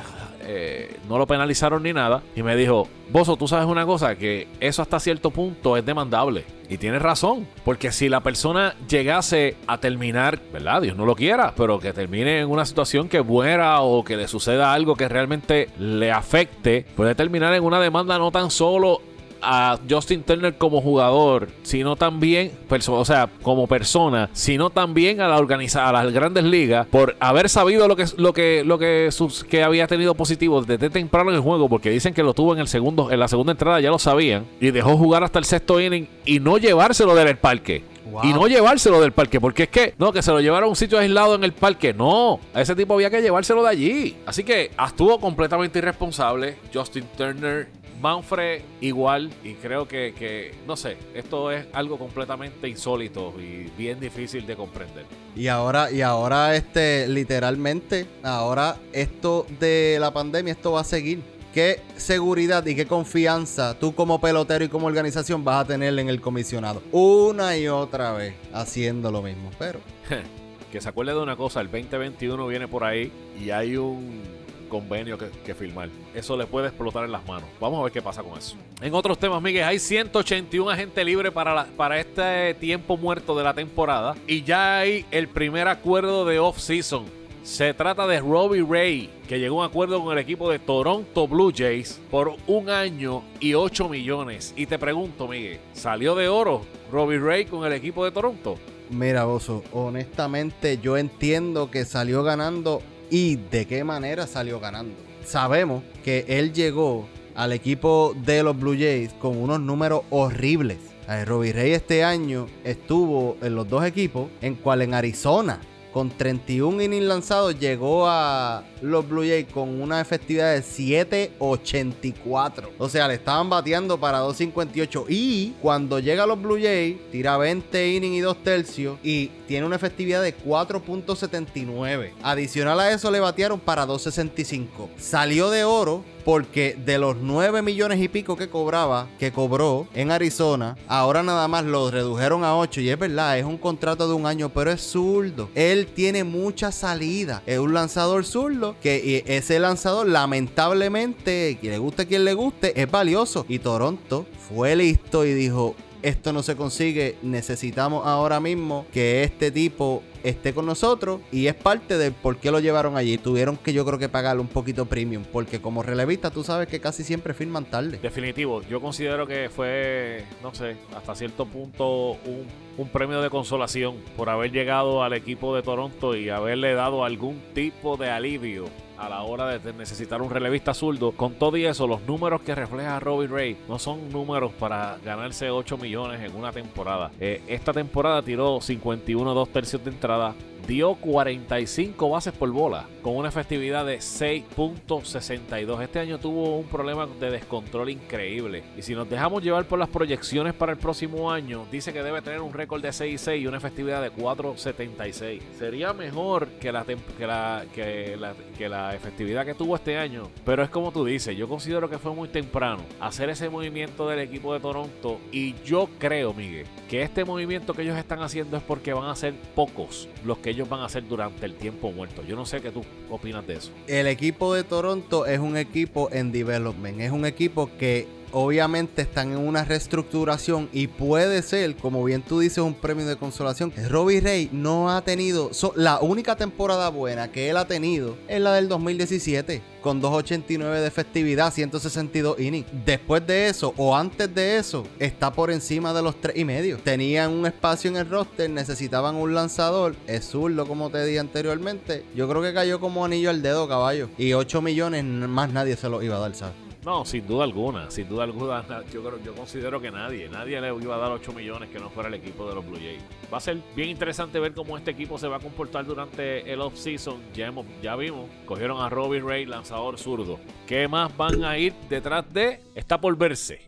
eh, 0.45 0.97
no 1.09 1.17
lo 1.17 1.27
penalizaron 1.27 1.83
ni 1.83 1.93
nada. 1.93 2.21
Y 2.35 2.43
me 2.43 2.55
dijo, 2.55 2.87
Bozo, 3.09 3.37
tú 3.37 3.47
sabes 3.47 3.67
una 3.67 3.85
cosa, 3.85 4.15
que 4.15 4.47
eso 4.59 4.81
hasta 4.81 4.99
cierto 4.99 5.31
punto 5.31 5.77
es 5.77 5.85
demandable. 5.85 6.45
Y 6.69 6.77
tienes 6.77 7.01
razón, 7.01 7.47
porque 7.63 7.91
si 7.91 8.09
la 8.09 8.21
persona 8.21 8.75
llegase 8.89 9.57
a 9.67 9.77
terminar, 9.77 10.39
¿verdad? 10.51 10.81
Dios 10.81 10.97
no 10.97 11.05
lo 11.05 11.15
quiera, 11.15 11.53
pero 11.55 11.79
que 11.79 11.93
termine 11.93 12.39
en 12.39 12.49
una 12.49 12.65
situación 12.65 13.09
que 13.09 13.21
muera 13.21 13.81
o 13.81 14.03
que 14.03 14.17
le 14.17 14.27
suceda 14.27 14.73
algo 14.73 14.95
que 14.95 15.09
realmente 15.09 15.69
le 15.77 16.11
afecte, 16.11 16.85
puede 16.95 17.15
terminar 17.15 17.53
en 17.53 17.63
una 17.63 17.79
demanda 17.79 18.17
no 18.17 18.31
tan 18.31 18.49
solo 18.49 19.01
a 19.43 19.77
Justin 19.89 20.23
Turner 20.23 20.57
como 20.57 20.81
jugador, 20.81 21.49
sino 21.63 21.95
también, 21.95 22.51
o 22.87 23.05
sea, 23.05 23.29
como 23.41 23.67
persona, 23.67 24.29
sino 24.33 24.69
también 24.69 25.21
a 25.21 25.27
la 25.27 25.37
organizada, 25.37 25.89
a 25.89 26.03
las 26.03 26.13
grandes 26.13 26.43
ligas, 26.43 26.87
por 26.87 27.15
haber 27.19 27.49
sabido 27.49 27.87
lo 27.87 27.95
que 27.95 28.05
lo 28.17 28.33
que 28.33 28.63
lo 28.65 28.79
que, 28.79 29.09
sus, 29.11 29.43
que 29.43 29.63
había 29.63 29.87
tenido 29.87 30.15
positivo 30.15 30.61
desde 30.61 30.89
temprano 30.89 31.29
en 31.29 31.35
el 31.35 31.41
juego, 31.41 31.69
porque 31.69 31.89
dicen 31.89 32.13
que 32.13 32.23
lo 32.23 32.33
tuvo 32.33 32.53
en 32.53 32.59
el 32.59 32.67
segundo, 32.67 33.11
en 33.11 33.19
la 33.19 33.27
segunda 33.27 33.51
entrada, 33.51 33.79
ya 33.79 33.89
lo 33.89 33.99
sabían, 33.99 34.45
y 34.59 34.71
dejó 34.71 34.97
jugar 34.97 35.23
hasta 35.23 35.39
el 35.39 35.45
sexto 35.45 35.79
inning 35.79 36.07
y 36.25 36.39
no 36.39 36.57
llevárselo 36.57 37.15
del 37.15 37.37
parque. 37.37 37.83
Y 38.21 38.31
no 38.33 38.47
llevárselo 38.47 39.01
del 39.01 39.11
parque, 39.11 39.41
porque 39.41 39.63
es 39.63 39.69
que, 39.69 39.95
no, 39.97 40.11
que 40.11 40.21
se 40.21 40.31
lo 40.31 40.39
llevaron 40.39 40.67
a 40.67 40.69
un 40.69 40.75
sitio 40.75 40.99
aislado 40.99 41.35
en 41.35 41.43
el 41.43 41.53
parque. 41.53 41.93
No, 41.93 42.39
a 42.53 42.61
ese 42.61 42.75
tipo 42.75 42.93
había 42.93 43.09
que 43.09 43.21
llevárselo 43.21 43.63
de 43.63 43.69
allí. 43.69 44.15
Así 44.25 44.43
que 44.43 44.71
estuvo 44.85 45.19
completamente 45.19 45.79
irresponsable. 45.79 46.57
Justin 46.71 47.05
Turner 47.17 47.67
Manfred 48.03 48.61
igual 48.81 49.31
y 49.45 49.53
creo 49.53 49.87
que, 49.87 50.53
no 50.67 50.75
sé, 50.75 50.97
esto 51.15 51.49
es 51.51 51.65
algo 51.71 51.97
completamente 51.97 52.67
insólito 52.67 53.33
y 53.39 53.71
bien 53.77 53.97
difícil 54.01 54.45
de 54.45 54.57
comprender. 54.57 55.05
Y 55.37 55.47
ahora, 55.47 55.89
y 55.89 56.01
ahora 56.01 56.53
este, 56.53 57.07
literalmente, 57.07 58.05
ahora 58.21 58.75
esto 58.91 59.45
de 59.57 59.97
la 60.01 60.11
pandemia, 60.11 60.51
esto 60.51 60.73
va 60.73 60.81
a 60.81 60.83
seguir. 60.83 61.21
¿Qué 61.53 61.79
seguridad 61.95 62.65
y 62.65 62.75
qué 62.75 62.85
confianza 62.85 63.79
tú 63.79 63.95
como 63.95 64.19
pelotero 64.19 64.65
y 64.65 64.67
como 64.67 64.87
organización 64.87 65.45
vas 65.45 65.63
a 65.63 65.67
tener 65.67 65.97
en 65.97 66.09
el 66.09 66.19
comisionado? 66.19 66.83
Una 66.91 67.55
y 67.55 67.69
otra 67.69 68.11
vez 68.11 68.33
haciendo 68.51 69.11
lo 69.11 69.21
mismo, 69.21 69.49
pero... 69.57 69.79
que 70.73 70.81
se 70.81 70.89
acuerde 70.89 71.13
de 71.13 71.19
una 71.19 71.37
cosa, 71.37 71.61
el 71.61 71.71
2021 71.71 72.47
viene 72.47 72.67
por 72.67 72.83
ahí 72.83 73.13
y 73.39 73.51
hay 73.51 73.77
un 73.77 74.23
convenio 74.73 75.19
que, 75.19 75.53
firmar. 75.53 75.87
Eso 76.15 76.35
le 76.35 76.47
puede 76.47 76.69
explotar 76.69 77.05
en 77.05 77.11
las 77.11 77.23
manos. 77.27 77.47
Vamos 77.61 77.79
a 77.79 77.83
ver 77.83 77.91
qué 77.91 78.01
pasa 78.01 78.23
con 78.23 78.35
eso. 78.35 78.55
En 78.81 78.91
otros 78.95 79.19
temas, 79.19 79.39
Miguel, 79.39 79.65
hay 79.65 79.77
181 79.77 80.67
agentes 80.67 81.05
libres 81.05 81.31
para, 81.31 81.65
para 81.77 81.99
este 81.99 82.55
tiempo 82.55 82.97
muerto 82.97 83.37
de 83.37 83.43
la 83.43 83.53
temporada 83.53 84.15
y 84.25 84.41
ya 84.41 84.79
hay 84.79 85.05
el 85.11 85.27
primer 85.27 85.67
acuerdo 85.67 86.25
de 86.25 86.39
off-season 86.39 87.05
Se 87.43 87.75
trata 87.75 88.07
de 88.07 88.19
Robbie 88.19 88.65
Ray, 88.67 89.11
que 89.27 89.37
llegó 89.37 89.61
a 89.61 89.65
un 89.65 89.69
acuerdo 89.69 90.03
con 90.03 90.13
el 90.13 90.17
equipo 90.17 90.49
de 90.49 90.57
Toronto 90.57 91.27
Blue 91.27 91.53
Jays 91.55 92.01
por 92.09 92.35
un 92.47 92.71
año 92.71 93.21
y 93.39 93.53
8 93.53 93.89
millones. 93.89 94.55
Y 94.57 94.65
te 94.65 94.79
pregunto, 94.79 95.27
Miguel, 95.27 95.59
¿salió 95.73 96.15
de 96.15 96.29
oro 96.29 96.63
Robbie 96.91 97.19
Ray 97.19 97.45
con 97.45 97.63
el 97.63 97.73
equipo 97.73 98.03
de 98.05 98.11
Toronto? 98.11 98.57
Mira, 98.89 99.25
Bozo, 99.25 99.63
honestamente 99.71 100.79
yo 100.81 100.97
entiendo 100.97 101.69
que 101.69 101.85
salió 101.85 102.23
ganando 102.23 102.81
y 103.13 103.35
de 103.35 103.67
qué 103.67 103.83
manera 103.83 104.25
salió 104.25 104.59
ganando. 104.59 104.95
Sabemos 105.23 105.83
que 106.03 106.25
él 106.27 106.51
llegó 106.51 107.07
al 107.35 107.53
equipo 107.53 108.15
de 108.25 108.41
los 108.41 108.59
Blue 108.59 108.73
Jays 108.73 109.13
con 109.13 109.37
unos 109.37 109.59
números 109.59 110.01
horribles. 110.09 110.79
Robbie 111.25 111.53
Ray 111.53 111.73
este 111.73 112.03
año 112.03 112.47
estuvo 112.63 113.37
en 113.43 113.53
los 113.53 113.69
dos 113.69 113.85
equipos, 113.85 114.29
en 114.41 114.55
cual 114.55 114.81
en 114.81 114.95
Arizona 114.95 115.59
con 115.93 116.09
31 116.09 116.81
innings 116.81 117.05
lanzados 117.05 117.59
llegó 117.59 118.07
a 118.07 118.63
los 118.81 119.07
Blue 119.07 119.21
Jays 119.21 119.45
con 119.53 119.81
una 119.81 120.01
efectividad 120.01 120.53
de 120.53 120.61
7.84. 120.61 122.69
O 122.79 122.89
sea, 122.89 123.07
le 123.07 123.13
estaban 123.13 123.49
bateando 123.49 123.99
para 123.99 124.23
2.58. 124.23 125.05
Y 125.07 125.53
cuando 125.61 125.99
llega 125.99 126.23
a 126.23 126.27
los 126.27 126.41
Blue 126.41 126.59
Jays, 126.61 126.97
tira 127.11 127.37
20 127.37 127.93
innings 127.93 128.17
y 128.17 128.21
2 128.21 128.43
tercios 128.43 128.97
y 129.03 129.27
tiene 129.47 129.65
una 129.65 129.75
efectividad 129.75 130.23
de 130.23 130.35
4.79. 130.35 132.13
Adicional 132.23 132.79
a 132.79 132.91
eso 132.91 133.11
le 133.11 133.19
batearon 133.19 133.59
para 133.59 133.85
2.65. 133.85 134.89
Salió 134.97 135.49
de 135.49 135.63
oro 135.63 136.03
porque 136.25 136.77
de 136.85 136.97
los 136.97 137.17
9 137.17 137.61
millones 137.61 138.01
y 138.01 138.07
pico 138.07 138.37
que 138.37 138.49
cobraba, 138.49 139.09
que 139.19 139.33
cobró 139.33 139.87
en 139.93 140.09
Arizona, 140.09 140.77
ahora 140.87 141.21
nada 141.21 141.49
más 141.49 141.65
lo 141.65 141.91
redujeron 141.91 142.45
a 142.45 142.57
8. 142.57 142.81
Y 142.81 142.89
es 142.89 142.97
verdad, 142.97 143.37
es 143.37 143.45
un 143.45 143.57
contrato 143.57 144.07
de 144.07 144.13
un 144.13 144.25
año, 144.25 144.49
pero 144.49 144.71
es 144.71 144.81
zurdo. 144.81 145.49
Él 145.53 145.82
tiene 145.85 146.23
mucha 146.23 146.71
salida. 146.71 147.43
Es 147.45 147.59
un 147.59 147.73
lanzador 147.73 148.25
zurdo 148.25 148.75
que 148.81 149.23
ese 149.27 149.59
lanzador, 149.59 150.07
lamentablemente, 150.07 151.57
que 151.61 151.69
le 151.69 151.77
guste 151.77 152.03
a 152.03 152.05
quien 152.05 152.25
le 152.25 152.33
guste, 152.33 152.79
es 152.81 152.89
valioso. 152.89 153.45
Y 153.47 153.59
Toronto 153.59 154.25
fue 154.49 154.75
listo 154.75 155.25
y 155.25 155.33
dijo: 155.33 155.75
Esto 156.03 156.33
no 156.33 156.43
se 156.43 156.57
consigue, 156.57 157.15
necesitamos 157.21 158.05
ahora 158.05 158.41
mismo 158.41 158.85
que 158.91 159.23
este 159.23 159.51
tipo 159.51 160.03
esté 160.21 160.53
con 160.53 160.65
nosotros 160.65 161.21
y 161.31 161.47
es 161.47 161.53
parte 161.53 161.97
de 161.97 162.11
por 162.11 162.35
qué 162.37 162.51
lo 162.51 162.59
llevaron 162.59 162.97
allí. 162.97 163.17
Tuvieron 163.17 163.55
que 163.55 163.71
yo 163.71 163.85
creo 163.85 163.97
que 163.97 164.09
pagarle 164.09 164.41
un 164.41 164.49
poquito 164.49 164.85
premium 164.85 165.23
porque 165.31 165.61
como 165.61 165.81
relevista 165.81 166.29
tú 166.29 166.43
sabes 166.43 166.67
que 166.67 166.81
casi 166.81 167.05
siempre 167.05 167.33
firman 167.33 167.63
tarde. 167.63 167.99
Definitivo, 168.01 168.61
yo 168.63 168.81
considero 168.81 169.25
que 169.25 169.49
fue, 169.49 170.25
no 170.41 170.53
sé, 170.53 170.75
hasta 170.93 171.15
cierto 171.15 171.45
punto 171.45 172.17
un, 172.25 172.47
un 172.77 172.89
premio 172.89 173.21
de 173.21 173.29
consolación 173.29 173.95
por 174.17 174.29
haber 174.29 174.51
llegado 174.51 175.03
al 175.03 175.13
equipo 175.13 175.55
de 175.55 175.61
Toronto 175.61 176.17
y 176.17 176.27
haberle 176.27 176.73
dado 176.73 177.05
algún 177.05 177.41
tipo 177.53 177.95
de 177.95 178.09
alivio 178.09 178.65
a 179.05 179.09
la 179.09 179.23
hora 179.23 179.57
de 179.59 179.73
necesitar 179.73 180.21
un 180.21 180.29
relevista 180.29 180.73
zurdo. 180.73 181.11
Con 181.11 181.33
todo 181.33 181.57
y 181.57 181.65
eso, 181.65 181.87
los 181.87 182.01
números 182.03 182.41
que 182.41 182.55
refleja 182.55 182.99
Robbie 182.99 183.27
Ray 183.27 183.57
no 183.67 183.79
son 183.79 184.09
números 184.09 184.51
para 184.53 184.97
ganarse 185.03 185.49
8 185.49 185.77
millones 185.77 186.21
en 186.21 186.35
una 186.35 186.51
temporada. 186.51 187.11
Eh, 187.19 187.41
esta 187.47 187.73
temporada 187.73 188.21
tiró 188.21 188.61
51 188.61 189.33
2 189.33 189.49
tercios 189.49 189.83
de 189.83 189.91
entrada, 189.91 190.35
dio 190.67 190.95
45 190.95 192.09
bases 192.09 192.33
por 192.33 192.49
bola 192.51 192.87
con 193.01 193.17
una 193.17 193.29
efectividad 193.29 193.85
de 193.85 193.97
6.62. 193.97 195.81
Este 195.81 195.99
año 195.99 196.19
tuvo 196.19 196.57
un 196.57 196.67
problema 196.67 197.05
de 197.05 197.31
descontrol 197.31 197.89
increíble. 197.89 198.63
Y 198.77 198.81
si 198.81 198.95
nos 198.95 199.09
dejamos 199.09 199.43
llevar 199.43 199.65
por 199.65 199.79
las 199.79 199.89
proyecciones 199.89 200.53
para 200.53 200.71
el 200.71 200.77
próximo 200.77 201.31
año, 201.31 201.65
dice 201.71 201.91
que 201.91 202.01
debe 202.01 202.21
tener 202.21 202.41
un 202.41 202.53
récord 202.53 202.81
de 202.81 202.89
6.6 202.89 203.41
y 203.41 203.47
una 203.47 203.57
efectividad 203.57 204.01
de 204.01 204.11
4.76. 204.11 205.41
Sería 205.57 205.93
mejor 205.93 206.47
que 206.59 206.71
la, 206.71 206.85
que, 206.85 207.27
la, 207.27 207.65
que, 207.73 208.17
la, 208.17 208.33
que 208.57 208.69
la 208.69 208.95
efectividad 208.95 209.45
que 209.45 209.53
tuvo 209.53 209.75
este 209.75 209.97
año. 209.97 210.29
Pero 210.45 210.63
es 210.63 210.69
como 210.69 210.91
tú 210.91 211.03
dices, 211.03 211.35
yo 211.35 211.47
considero 211.49 211.89
que 211.89 211.97
fue 211.97 212.13
muy 212.13 212.29
temprano 212.29 212.83
hacer 212.99 213.29
ese 213.29 213.49
movimiento 213.49 214.07
del 214.07 214.19
equipo 214.19 214.53
de 214.53 214.61
Toronto. 214.61 215.19
Y 215.31 215.55
yo 215.65 215.89
creo, 215.99 216.33
Miguel, 216.33 216.67
que 216.89 217.01
este 217.01 217.25
movimiento 217.25 217.73
que 217.73 217.81
ellos 217.81 217.97
están 217.97 218.21
haciendo 218.21 218.55
es 218.55 218.63
porque 218.63 218.93
van 218.93 219.09
a 219.09 219.15
ser 219.15 219.33
pocos 219.55 220.07
los 220.23 220.37
que 220.37 220.52
ellos 220.53 220.69
van 220.69 220.81
a 220.81 220.85
hacer 220.85 221.07
durante 221.07 221.45
el 221.45 221.55
tiempo 221.55 221.91
muerto. 221.91 222.23
Yo 222.23 222.35
no 222.35 222.45
sé 222.45 222.61
qué 222.61 222.71
tú 222.71 222.83
opinas 223.09 223.45
de 223.45 223.55
eso. 223.55 223.71
El 223.87 224.07
equipo 224.07 224.53
de 224.53 224.63
Toronto 224.63 225.25
es 225.25 225.39
un 225.39 225.57
equipo 225.57 226.09
en 226.11 226.31
development, 226.31 227.01
es 227.01 227.11
un 227.11 227.25
equipo 227.25 227.69
que 227.77 228.07
obviamente 228.33 229.03
están 229.03 229.31
en 229.31 229.37
una 229.37 229.63
reestructuración 229.63 230.69
y 230.73 230.87
puede 230.87 231.41
ser, 231.41 231.75
como 231.77 232.03
bien 232.03 232.21
tú 232.21 232.39
dices, 232.39 232.57
un 232.57 232.73
premio 232.73 233.05
de 233.05 233.15
consolación. 233.15 233.71
Robbie 233.89 234.19
Ray 234.19 234.49
no 234.51 234.91
ha 234.91 235.01
tenido, 235.03 235.51
la 235.75 235.99
única 235.99 236.35
temporada 236.35 236.89
buena 236.89 237.31
que 237.31 237.49
él 237.49 237.57
ha 237.57 237.67
tenido 237.67 238.17
es 238.27 238.41
la 238.41 238.53
del 238.53 238.67
2017, 238.67 239.61
con 239.81 240.01
2.89 240.01 240.79
de 240.79 240.87
efectividad, 240.87 241.53
162 241.53 242.39
innings. 242.39 242.67
Después 242.85 243.25
de 243.25 243.47
eso, 243.47 243.73
o 243.77 243.95
antes 243.95 244.33
de 244.33 244.57
eso, 244.57 244.85
está 244.99 245.31
por 245.31 245.51
encima 245.51 245.93
de 245.93 246.01
los 246.01 246.19
3 246.19 246.37
y 246.37 246.45
medio. 246.45 246.77
Tenían 246.79 247.31
un 247.31 247.45
espacio 247.45 247.89
en 247.89 247.97
el 247.97 248.09
roster, 248.09 248.49
necesitaban 248.49 249.15
un 249.15 249.33
lanzador, 249.33 249.95
es 250.07 250.25
zurdo, 250.25 250.67
como 250.67 250.89
te 250.89 251.05
dije 251.05 251.19
anteriormente. 251.19 252.05
Yo 252.15 252.27
creo 252.27 252.41
que 252.41 252.53
cayó 252.53 252.79
como 252.79 253.05
anillo 253.05 253.29
al 253.29 253.41
dedo, 253.41 253.67
caballo. 253.67 254.09
Y 254.17 254.33
8 254.33 254.61
millones 254.61 255.03
más 255.03 255.51
nadie 255.51 255.75
se 255.75 255.89
lo 255.89 256.01
iba 256.01 256.15
a 256.15 256.19
dar, 256.19 256.35
¿sabes? 256.35 256.72
No, 256.85 257.05
sin 257.05 257.25
duda 257.25 257.45
alguna, 257.45 257.89
sin 257.89 258.09
duda 258.09 258.23
alguna, 258.25 258.65
yo, 258.91 259.17
yo 259.23 259.33
considero 259.33 259.79
que 259.79 259.89
nadie, 259.89 260.27
nadie 260.27 260.59
le 260.59 260.67
iba 260.75 260.95
a 260.95 260.97
dar 260.97 261.11
8 261.11 261.31
millones 261.31 261.69
que 261.69 261.79
no 261.79 261.89
fuera 261.89 262.09
el 262.09 262.15
equipo 262.15 262.47
de 262.47 262.55
los 262.55 262.65
Blue 262.65 262.77
Jays. 262.77 263.01
Va 263.31 263.37
a 263.37 263.41
ser 263.41 263.57
bien 263.75 263.89
interesante 263.89 264.39
ver 264.39 264.53
cómo 264.53 264.77
este 264.77 264.91
equipo 264.91 265.17
se 265.17 265.27
va 265.27 265.37
a 265.37 265.39
comportar 265.39 265.85
durante 265.85 266.51
el 266.51 266.59
off-season. 266.59 267.21
Ya, 267.33 267.53
ya 267.81 267.95
vimos, 267.95 268.29
cogieron 268.45 268.81
a 268.81 268.89
Robin 268.89 269.27
Ray, 269.27 269.45
lanzador 269.45 269.97
zurdo. 269.97 270.39
¿Qué 270.67 270.87
más 270.87 271.15
van 271.15 271.43
a 271.45 271.57
ir 271.57 271.73
detrás 271.89 272.31
de? 272.33 272.61
Está 272.75 272.99
por 272.99 273.15
verse. 273.17 273.65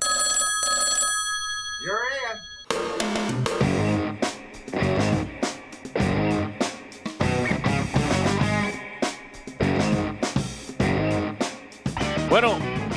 Bueno, 1.86 2.15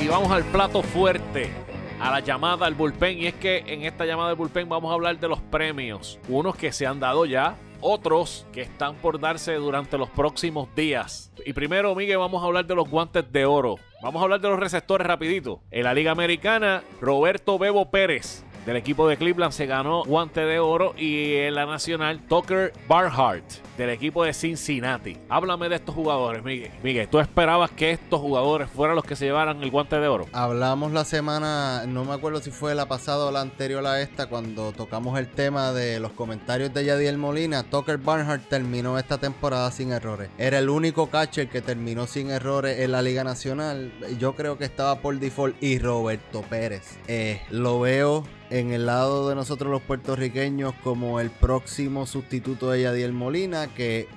vamos 0.09 0.31
al 0.31 0.43
plato 0.45 0.81
fuerte, 0.81 1.51
a 1.99 2.11
la 2.11 2.19
llamada 2.19 2.65
al 2.65 2.73
bullpen. 2.73 3.19
Y 3.19 3.27
es 3.27 3.35
que 3.35 3.63
en 3.67 3.83
esta 3.83 4.05
llamada 4.05 4.31
al 4.31 4.35
bullpen 4.35 4.67
vamos 4.67 4.91
a 4.91 4.95
hablar 4.95 5.19
de 5.19 5.27
los 5.27 5.39
premios. 5.39 6.19
Unos 6.27 6.55
que 6.55 6.71
se 6.71 6.87
han 6.87 6.99
dado 6.99 7.25
ya, 7.25 7.55
otros 7.79 8.47
que 8.51 8.61
están 8.61 8.95
por 8.95 9.19
darse 9.19 9.53
durante 9.53 9.97
los 9.97 10.09
próximos 10.09 10.73
días. 10.75 11.31
Y 11.45 11.53
primero, 11.53 11.93
Miguel, 11.95 12.17
vamos 12.17 12.41
a 12.41 12.47
hablar 12.47 12.65
de 12.65 12.75
los 12.75 12.89
guantes 12.89 13.31
de 13.31 13.45
oro. 13.45 13.75
Vamos 14.01 14.19
a 14.19 14.23
hablar 14.23 14.41
de 14.41 14.49
los 14.49 14.59
receptores 14.59 15.05
rapidito. 15.05 15.61
En 15.69 15.83
la 15.83 15.93
Liga 15.93 16.11
Americana, 16.11 16.83
Roberto 16.99 17.59
Bebo 17.59 17.91
Pérez 17.91 18.43
del 18.65 18.77
equipo 18.77 19.07
de 19.07 19.17
Cleveland 19.17 19.53
se 19.53 19.65
ganó 19.65 20.03
guante 20.03 20.41
de 20.41 20.59
oro 20.59 20.93
y 20.97 21.35
en 21.35 21.55
la 21.55 21.65
nacional 21.65 22.19
Tucker 22.27 22.73
Barhart 22.87 23.45
del 23.79 23.91
equipo 23.91 24.25
de 24.25 24.33
Cincinnati. 24.33 25.17
Háblame 25.29 25.69
de 25.69 25.77
estos 25.77 25.95
jugadores, 25.95 26.43
Miguel. 26.43 26.71
Miguel, 26.83 27.07
¿tú 27.07 27.19
esperabas 27.19 27.71
que 27.71 27.91
estos 27.91 28.19
jugadores 28.19 28.69
fueran 28.69 28.97
los 28.97 29.05
que 29.05 29.15
se 29.15 29.25
llevaran 29.25 29.63
el 29.63 29.71
guante 29.71 29.97
de 29.97 30.07
oro? 30.07 30.27
Hablamos 30.33 30.91
la 30.91 31.05
semana, 31.05 31.85
no 31.87 32.03
me 32.03 32.13
acuerdo 32.13 32.41
si 32.41 32.51
fue 32.51 32.75
la 32.75 32.89
pasada 32.89 33.25
o 33.25 33.31
la 33.31 33.39
anterior 33.39 33.85
a 33.87 34.01
esta, 34.01 34.27
cuando 34.27 34.73
tocamos 34.73 35.17
el 35.17 35.29
tema 35.29 35.71
de 35.71 36.01
los 36.01 36.11
comentarios 36.11 36.73
de 36.73 36.83
Yadiel 36.83 37.17
Molina. 37.17 37.63
Tucker 37.63 37.97
Barnhart 37.97 38.49
terminó 38.49 38.99
esta 38.99 39.17
temporada 39.17 39.71
sin 39.71 39.93
errores. 39.93 40.29
Era 40.37 40.59
el 40.59 40.69
único 40.69 41.09
catcher 41.09 41.47
que 41.47 41.61
terminó 41.61 42.05
sin 42.05 42.31
errores 42.31 42.79
en 42.79 42.91
la 42.91 43.01
Liga 43.01 43.23
Nacional. 43.23 43.93
Yo 44.19 44.35
creo 44.35 44.57
que 44.57 44.65
estaba 44.65 44.99
por 44.99 45.17
default 45.17 45.55
y 45.63 45.79
Roberto 45.79 46.41
Pérez. 46.41 46.97
Eh, 47.07 47.41
lo 47.49 47.79
veo 47.79 48.25
en 48.49 48.71
el 48.71 48.85
lado 48.85 49.29
de 49.29 49.35
nosotros 49.35 49.71
los 49.71 49.81
puertorriqueños 49.81 50.73
como 50.83 51.19
el 51.19 51.29
próximo 51.29 52.05
sustituto 52.05 52.71
de 52.71 52.81
Yadiel 52.81 53.13
Molina, 53.13 53.67
que 53.75 54.07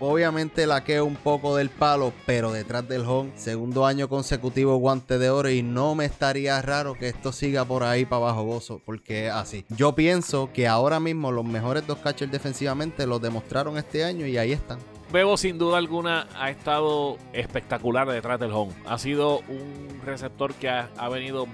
obviamente 0.00 0.66
laquea 0.66 1.02
un 1.02 1.16
poco 1.16 1.56
del 1.56 1.70
palo, 1.70 2.12
pero 2.26 2.52
detrás 2.52 2.88
del 2.88 3.02
home, 3.02 3.32
segundo 3.36 3.86
año 3.86 4.08
consecutivo 4.08 4.76
guante 4.76 5.18
de 5.18 5.30
oro 5.30 5.50
y 5.50 5.62
no 5.62 5.94
me 5.94 6.04
estaría 6.04 6.60
raro 6.62 6.94
que 6.94 7.08
esto 7.08 7.32
siga 7.32 7.64
por 7.64 7.82
ahí 7.82 8.04
para 8.04 8.22
abajo, 8.22 8.44
gozo, 8.44 8.80
porque 8.84 9.30
así. 9.30 9.64
Yo 9.70 9.94
pienso 9.94 10.50
que 10.52 10.68
ahora 10.68 11.00
mismo 11.00 11.32
los 11.32 11.44
mejores 11.44 11.86
dos 11.86 11.98
catchers 11.98 12.32
defensivamente 12.32 13.06
lo 13.06 13.18
demostraron 13.18 13.76
este 13.78 14.04
año 14.04 14.26
y 14.26 14.38
ahí 14.38 14.52
están. 14.52 14.78
Bebo 15.12 15.36
sin 15.36 15.58
duda 15.58 15.78
alguna 15.78 16.26
ha 16.36 16.50
estado 16.50 17.18
espectacular 17.32 18.08
detrás 18.08 18.40
del 18.40 18.52
home. 18.52 18.72
Ha 18.86 18.98
sido 18.98 19.40
un 19.40 20.00
receptor 20.04 20.54
que 20.54 20.68
ha, 20.68 20.90
ha 20.96 21.08
venido 21.08 21.46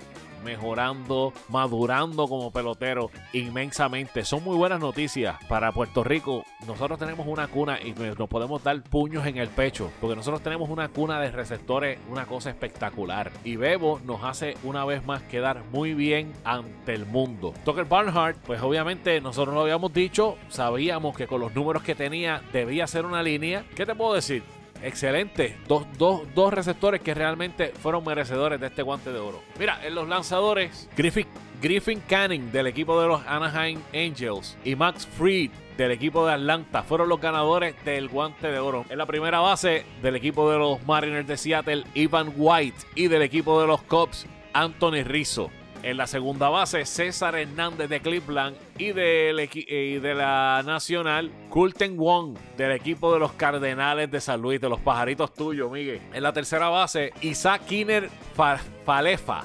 mejorando, 0.45 1.33
madurando 1.49 2.29
como 2.29 2.51
pelotero 2.51 3.11
inmensamente. 3.33 4.25
Son 4.25 4.43
muy 4.43 4.57
buenas 4.57 4.81
noticias 4.81 5.37
para 5.49 5.73
Puerto 5.73 6.05
Rico. 6.05 6.45
Nosotros 6.67 6.99
tenemos 6.99 7.27
una 7.27 7.49
cuna 7.49 7.79
y 7.81 7.93
nos 7.93 8.29
podemos 8.29 8.63
dar 8.63 8.83
puños 8.83 9.27
en 9.27 9.39
el 9.39 9.49
pecho, 9.49 9.91
porque 10.01 10.17
nosotros 10.17 10.43
tenemos 10.43 10.69
una 10.71 10.89
cuna 10.89 11.21
de 11.21 11.31
receptores, 11.31 11.99
una 12.09 12.27
cosa 12.27 12.51
espectacular. 12.51 13.31
Y 13.45 13.57
Bebo 13.57 14.01
nos 14.05 14.25
hace 14.25 14.57
una 14.63 14.85
vez 14.85 15.05
más 15.05 15.23
quedar 15.23 15.63
muy 15.73 15.95
bien 15.95 16.33
ante 16.45 16.95
el 16.95 17.07
mundo. 17.07 17.55
Tucker 17.65 17.85
Barnhart, 17.85 18.37
pues 18.47 18.61
obviamente 18.63 19.21
nosotros 19.21 19.55
lo 19.55 19.63
habíamos 19.63 19.93
dicho, 19.93 20.37
sabíamos 20.49 21.17
que 21.17 21.27
con 21.27 21.41
los 21.41 21.55
números 21.55 21.83
que 21.83 21.95
tenía 21.95 22.43
debía 22.53 22.87
ser 22.87 23.07
una 23.07 23.23
línea. 23.23 23.65
¿Qué 23.75 23.87
te 23.87 23.95
puedo 23.95 24.15
decir? 24.15 24.60
Excelente. 24.83 25.57
Dos, 25.69 25.87
dos, 25.99 26.23
dos, 26.35 26.53
receptores 26.53 27.01
que 27.01 27.15
realmente 27.15 27.73
fueron 27.81 28.05
merecedores 28.05 28.61
de 28.61 28.69
este 28.69 28.83
guante 28.83 29.13
de 29.13 29.19
oro. 29.19 29.43
Mira, 29.59 29.85
en 29.85 29.95
los 29.95 30.09
lanzadores, 30.09 30.89
Griffin, 30.97 31.27
Griffin 31.61 32.01
Canning 32.09 32.51
del 32.53 32.67
equipo 32.67 33.01
de 33.01 33.09
los 33.09 33.23
Anaheim 33.27 33.81
Angels 33.93 34.57
y 34.65 34.75
Max 34.75 35.07
Fried 35.07 35.51
del 35.77 35.93
equipo 35.93 36.27
de 36.27 36.35
Atlanta 36.35 36.83
fueron 36.83 37.09
los 37.09 37.21
ganadores 37.21 37.75
del 37.85 38.09
guante 38.09 38.49
de 38.49 38.59
oro. 38.59 38.85
En 38.91 38.99
la 38.99 39.07
primera 39.07 39.41
base 39.41 39.85
del 40.03 40.17
equipo 40.17 40.51
de 40.51 40.59
los 40.59 40.83
Mariners 40.85 41.27
de 41.27 41.37
Seattle, 41.37 41.85
Ivan 41.95 42.33
White 42.37 42.87
y 42.95 43.09
del 43.09 43.23
equipo 43.23 43.61
de 43.61 43.67
los 43.67 43.83
Cubs, 43.83 44.27
Anthony 44.53 45.05
Rizzo. 45.05 45.51
En 45.83 45.97
la 45.97 46.07
segunda 46.07 46.49
base, 46.51 46.85
César 46.85 47.35
Hernández 47.35 47.89
de 47.89 48.01
Cleveland 48.01 48.57
y, 48.77 48.93
de 48.93 50.15
la 50.15 50.63
Nacional, 50.65 51.31
Kulten 51.49 51.97
Wong 51.97 52.37
del 52.57 52.73
equipo 52.73 53.13
de 53.13 53.19
los 53.19 53.33
Cardenales 53.33 54.11
de 54.11 54.21
San 54.21 54.43
Luis, 54.43 54.61
de 54.61 54.69
los 54.69 54.81
pajaritos 54.81 55.33
tuyos, 55.33 55.71
Miguel. 55.73 56.01
En 56.13 56.23
la 56.23 56.33
tercera 56.33 56.69
base, 56.69 57.13
Isaac 57.23 57.65
Kiner 57.65 58.11
Falefa 58.85 59.45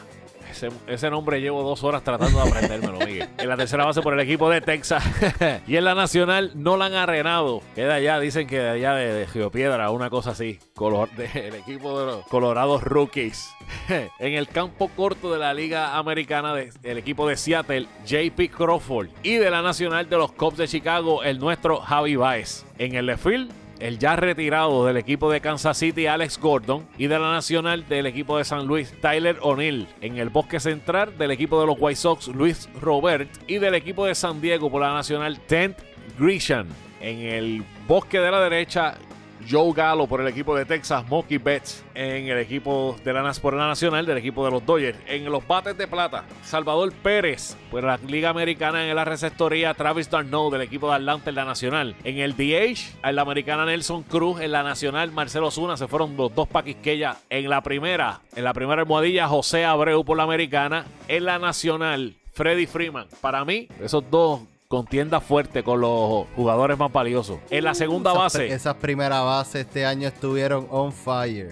ese, 0.87 1.09
nombre 1.09 1.41
llevo 1.41 1.63
dos 1.63 1.83
horas 1.83 2.03
tratando 2.03 2.43
de 2.43 2.49
aprendérmelo, 2.49 2.99
Miguel. 2.99 3.29
En 3.37 3.49
la 3.49 3.57
tercera 3.57 3.85
base 3.85 4.01
por 4.01 4.13
el 4.13 4.19
equipo 4.19 4.49
de 4.49 4.61
Texas. 4.61 5.03
y 5.67 5.75
en 5.75 5.83
la 5.83 5.93
nacional, 5.93 6.51
Nolan 6.55 6.93
Arenado. 6.93 7.61
Queda 7.75 7.95
allá, 7.95 8.19
dicen 8.19 8.47
que 8.47 8.59
de 8.59 8.69
allá 8.69 8.95
de, 8.95 9.13
de 9.13 9.27
Geopiedra, 9.27 9.89
una 9.91 10.09
cosa 10.09 10.31
así. 10.31 10.59
Color, 10.73 11.09
del 11.11 11.55
equipo 11.55 11.99
de 11.99 12.05
los 12.05 12.27
Colorados 12.27 12.83
Rookies. 12.83 13.49
en 14.19 14.33
el 14.33 14.47
campo 14.47 14.89
corto 14.95 15.31
de 15.31 15.39
la 15.39 15.53
Liga 15.53 15.97
Americana 15.97 16.53
del 16.55 16.97
equipo 16.97 17.27
de 17.27 17.37
Seattle, 17.37 17.87
JP 18.05 18.51
Crawford. 18.55 19.09
Y 19.23 19.35
de 19.35 19.49
la 19.49 19.61
nacional 19.61 20.09
de 20.09 20.17
los 20.17 20.31
Cubs 20.31 20.57
de 20.57 20.67
Chicago, 20.67 21.23
el 21.23 21.39
nuestro 21.39 21.77
Javi 21.77 22.15
Baez. 22.15 22.65
En 22.77 22.95
el 22.95 23.05
left 23.05 23.23
field, 23.23 23.51
el 23.79 23.99
ya 23.99 24.15
retirado 24.15 24.85
del 24.85 24.97
equipo 24.97 25.31
de 25.31 25.41
Kansas 25.41 25.77
City, 25.77 26.07
Alex 26.07 26.39
Gordon, 26.39 26.87
y 26.97 27.07
de 27.07 27.19
la 27.19 27.31
nacional 27.31 27.87
del 27.87 28.05
equipo 28.05 28.37
de 28.37 28.45
San 28.45 28.65
Luis, 28.65 28.93
Tyler 29.01 29.37
O'Neill. 29.41 29.87
En 30.01 30.17
el 30.17 30.29
bosque 30.29 30.59
central 30.59 31.17
del 31.17 31.31
equipo 31.31 31.59
de 31.59 31.67
los 31.67 31.77
White 31.79 31.99
Sox, 31.99 32.27
Luis 32.29 32.69
Robert, 32.81 33.29
y 33.47 33.57
del 33.57 33.75
equipo 33.75 34.05
de 34.05 34.15
San 34.15 34.41
Diego 34.41 34.69
por 34.69 34.81
la 34.81 34.93
nacional, 34.93 35.39
Tent 35.41 35.77
Grisham. 36.17 36.67
En 37.01 37.19
el 37.19 37.63
bosque 37.87 38.19
de 38.19 38.31
la 38.31 38.41
derecha, 38.41 38.97
Joe 39.49 39.73
Gallo 39.73 40.07
por 40.07 40.21
el 40.21 40.27
equipo 40.27 40.55
de 40.55 40.65
Texas, 40.65 41.07
Mookie 41.07 41.37
Betts 41.37 41.83
en 41.93 42.27
el 42.27 42.37
equipo 42.39 42.95
de 43.03 43.13
la, 43.13 43.31
por 43.41 43.53
la 43.53 43.67
Nacional 43.67 44.05
del 44.05 44.17
equipo 44.17 44.45
de 44.45 44.51
los 44.51 44.65
Dodgers. 44.65 44.97
En 45.07 45.25
los 45.25 45.45
bates 45.47 45.77
de 45.77 45.87
plata, 45.87 46.25
Salvador 46.43 46.91
Pérez 46.93 47.55
por 47.69 47.83
la 47.83 47.97
Liga 47.97 48.29
Americana 48.29 48.87
en 48.87 48.95
la 48.95 49.05
receptoría, 49.05 49.73
Travis 49.73 50.09
Darno 50.09 50.49
del 50.49 50.61
equipo 50.61 50.89
de 50.89 50.95
Atlanta 50.95 51.29
en 51.29 51.35
la 51.35 51.45
Nacional. 51.45 51.95
En 52.03 52.17
el 52.17 52.35
DH, 52.35 52.97
en 53.03 53.15
la 53.15 53.21
Americana 53.21 53.65
Nelson 53.65 54.03
Cruz, 54.03 54.41
en 54.41 54.51
la 54.51 54.63
Nacional 54.63 55.11
Marcelo 55.11 55.51
Zuna, 55.51 55.77
se 55.77 55.87
fueron 55.87 56.15
los 56.17 56.33
dos 56.33 56.47
paquisqueya. 56.47 57.17
En 57.29 57.49
la 57.49 57.61
primera, 57.61 58.21
en 58.35 58.43
la 58.43 58.53
primera 58.53 58.81
almohadilla, 58.81 59.27
José 59.27 59.65
Abreu 59.65 60.03
por 60.03 60.17
la 60.17 60.23
Americana. 60.23 60.85
En 61.07 61.25
la 61.25 61.39
Nacional, 61.39 62.15
Freddy 62.33 62.65
Freeman. 62.65 63.07
Para 63.21 63.45
mí, 63.45 63.67
esos 63.81 64.03
dos 64.09 64.41
contienda 64.75 65.21
fuerte 65.21 65.63
con 65.63 65.79
los 65.79 66.25
jugadores 66.35 66.77
más 66.77 66.91
valiosos. 66.91 67.39
En 67.49 67.63
la 67.63 67.73
segunda 67.73 68.11
base. 68.11 68.47
Esas 68.47 68.75
primeras 68.75 69.23
bases 69.23 69.65
este 69.65 69.85
año 69.85 70.09
estuvieron 70.09 70.67
on 70.69 70.91
fire. 70.91 71.49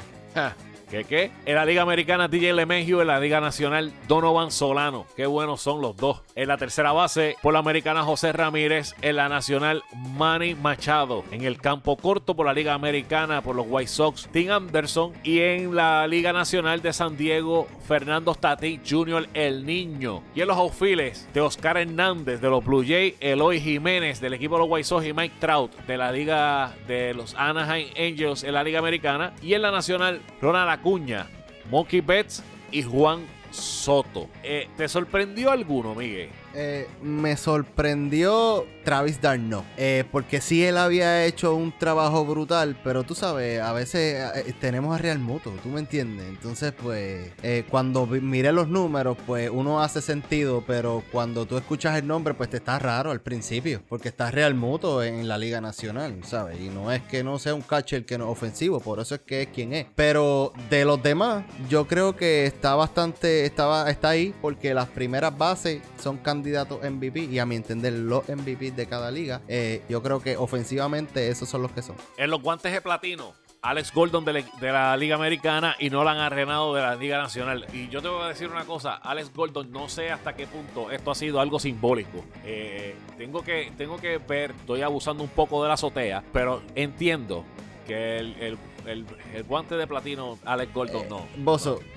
¿Qué 0.93 1.05
qué? 1.05 1.31
En 1.47 1.55
la 1.55 1.65
Liga 1.65 1.81
Americana 1.81 2.27
DJ 2.27 2.53
LeMahieu, 2.53 3.01
en 3.01 3.07
la 3.07 3.19
Liga 3.19 3.41
Nacional 3.41 3.91
Donovan 4.07 4.51
Solano. 4.51 5.07
Qué 5.15 5.25
buenos 5.25 5.59
son 5.59 5.81
los 5.81 5.97
dos. 5.97 6.21
En 6.35 6.47
la 6.47 6.57
tercera 6.57 6.91
base, 6.91 7.35
por 7.41 7.51
la 7.51 7.59
Americana 7.62 8.03
José 8.03 8.31
Ramírez, 8.31 8.94
en 9.01 9.15
la 9.15 9.27
Nacional 9.27 9.81
Manny 9.96 10.53
Machado. 10.53 11.24
En 11.31 11.46
el 11.46 11.59
campo 11.59 11.98
corto 11.98 12.35
por 12.35 12.46
la 12.46 12.53
Liga 12.53 12.75
Americana 12.75 13.41
por 13.41 13.55
los 13.55 13.65
White 13.68 13.89
Sox, 13.89 14.29
Tim 14.31 14.51
Anderson. 14.51 15.13
Y 15.24 15.39
en 15.39 15.75
la 15.75 16.05
Liga 16.05 16.31
Nacional 16.31 16.83
de 16.83 16.94
San 16.94 17.18
Diego, 17.18 17.68
Fernando 17.87 18.35
Stati 18.35 18.79
Jr. 18.87 19.29
El 19.33 19.65
Niño. 19.65 20.22
Y 20.35 20.41
en 20.41 20.48
los 20.48 20.57
outfields 20.57 21.27
de 21.33 21.41
Oscar 21.41 21.77
Hernández 21.77 22.39
de 22.39 22.50
los 22.51 22.63
Blue 22.63 22.85
Jays, 22.87 23.15
Eloy 23.20 23.59
Jiménez 23.59 24.22
del 24.22 24.35
equipo 24.35 24.57
de 24.57 24.59
los 24.59 24.70
White 24.70 24.83
Sox 24.83 25.07
y 25.07 25.13
Mike 25.13 25.37
Trout 25.39 25.75
de 25.87 25.98
la 25.98 26.11
Liga 26.11 26.75
de 26.87 27.15
los 27.15 27.33
Anaheim 27.33 27.87
Angels 27.98 28.44
en 28.44 28.53
la 28.53 28.63
Liga 28.63 28.77
Americana. 28.77 29.33
Y 29.41 29.55
en 29.55 29.63
la 29.63 29.72
Nacional, 29.72 30.22
Ronald 30.39 30.82
Cuña, 30.83 31.27
Monkey 31.72 32.01
Betts 32.01 32.43
y 32.72 32.83
Juan 32.83 33.25
Soto. 33.50 34.29
Eh, 34.43 34.67
¿Te 34.75 34.87
sorprendió 34.87 35.50
alguno, 35.50 35.96
Miguel? 35.96 36.29
Eh, 36.53 36.87
me 37.01 37.35
sorprendió 37.35 38.66
Travis 38.83 39.20
Darno. 39.22 39.66
Eh, 39.77 40.03
porque 40.11 40.39
sí 40.42 40.63
él 40.63 40.77
había 40.77 41.25
hecho 41.25 41.55
un 41.55 41.77
trabajo 41.77 42.25
brutal, 42.25 42.77
pero 42.83 43.03
tú 43.03 43.16
sabes, 43.16 43.59
a 43.59 43.74
veces 43.74 44.31
eh, 44.35 44.53
tenemos 44.59 44.94
a 44.94 45.00
Real 45.00 45.20
Muto, 45.20 45.51
tú 45.63 45.70
me 45.70 45.79
entiendes. 45.79 46.27
Entonces, 46.27 46.74
pues, 46.74 47.31
cuando 47.70 48.05
miré 48.05 48.51
los 48.51 48.68
números, 48.68 49.18
pues 49.25 49.50
uno 49.51 49.81
hace 49.81 50.01
sentido, 50.01 50.63
pero 50.66 51.03
cuando 51.11 51.46
tú 51.46 51.57
escuchas 51.57 51.98
el 51.98 52.07
nombre, 52.07 52.33
pues 52.33 52.50
te 52.50 52.57
está 52.57 52.77
raro 52.77 53.11
al 53.11 53.22
principio, 53.22 53.81
porque 53.87 54.09
está 54.09 54.29
Real 54.29 54.53
Muto 54.53 55.03
en 55.03 55.27
la 55.27 55.37
Liga 55.37 55.61
Nacional, 55.61 56.20
¿sabes? 56.24 56.59
Y 56.59 56.70
no 56.70 56.92
es 56.92 57.01
que 57.03 57.24
no 57.24 57.39
sea 57.39 57.55
un 57.55 57.61
catcher 57.61 58.05
que 58.05 58.18
no 58.18 58.29
ofensivo, 58.29 58.79
por 58.79 59.00
eso 59.00 59.16
es 59.16 59.22
que 59.22 59.44
es 59.44 59.48
quien 59.48 59.74
es. 59.74 59.87
Pero 59.96 60.53
de 60.70 60.85
los 60.85 61.01
demás, 61.01 61.46
yo 61.70 61.87
creo 61.87 62.16
que 62.16 62.46
está 62.46 62.75
bastante, 62.75 63.46
estaba, 63.46 63.89
está 63.89 64.09
ahí, 64.09 64.33
porque 64.42 64.74
las 64.74 64.89
primeras 64.89 65.35
bases 65.37 65.81
son 66.01 66.18
candidatos 66.18 66.43
candidatos 66.44 66.79
MVP 66.84 67.22
y 67.32 67.40
a 67.40 67.46
mi 67.46 67.56
entender 67.56 67.94
los 67.94 68.27
MVP 68.27 68.72
de 68.72 68.86
cada 68.86 69.10
liga. 69.12 69.40
Eh, 69.48 69.82
yo 69.88 70.03
creo 70.03 70.20
que 70.20 70.36
ofensivamente 70.36 71.29
esos 71.29 71.48
son 71.48 71.62
los 71.62 71.72
que 71.72 71.82
son. 71.82 71.96
En 72.18 72.29
los 72.29 72.42
guantes 72.42 72.74
de 72.74 72.82
platino. 72.82 73.34
Alex 73.62 73.94
Gordon 73.94 74.25
de, 74.25 74.44
la 74.60 74.98
Liga 74.98 75.16
Americana 75.16 75.77
y 75.79 75.90
Nolan 75.90 76.18
Arenado 76.18 76.75
de 76.75 76.82
la 76.82 76.96
Liga 76.96 77.18
Nacional. 77.20 77.66
Y 77.72 77.88
yo 77.88 78.01
te 78.01 78.10
voy 78.10 78.24
a 78.24 78.27
decir 78.27 78.50
una 78.50 78.66
cosa, 78.66 78.96
Alex 78.96 79.32
Gordon, 79.34 79.72
no 79.72 79.88
sé 79.88 80.12
hasta 80.12 80.36
qué 80.36 80.48
punto 80.48 80.92
esto 80.92 81.12
ha 81.12 81.16
sido 81.16 81.40
algo 81.40 81.62
simbólico. 81.62 82.25
Eh, 82.44 82.94
tengo, 83.18 83.42
que, 83.42 83.72
tengo 83.77 83.96
que 83.96 84.18
ver, 84.18 84.51
estoy 84.51 84.82
abusando 84.82 85.24
un 85.24 85.29
poco 85.29 85.62
de 85.62 85.70
la 85.70 85.75
azotea, 85.75 86.25
pero 86.34 86.62
entiendo 86.75 87.46
que 87.88 88.18
el, 88.18 88.58
guante 89.48 89.75
de 89.75 89.88
platino, 89.88 90.38
Alex 90.44 90.74
Gordon, 90.74 91.08
no. 91.08 91.25
Bozo, 91.38 91.79
no 91.79 91.93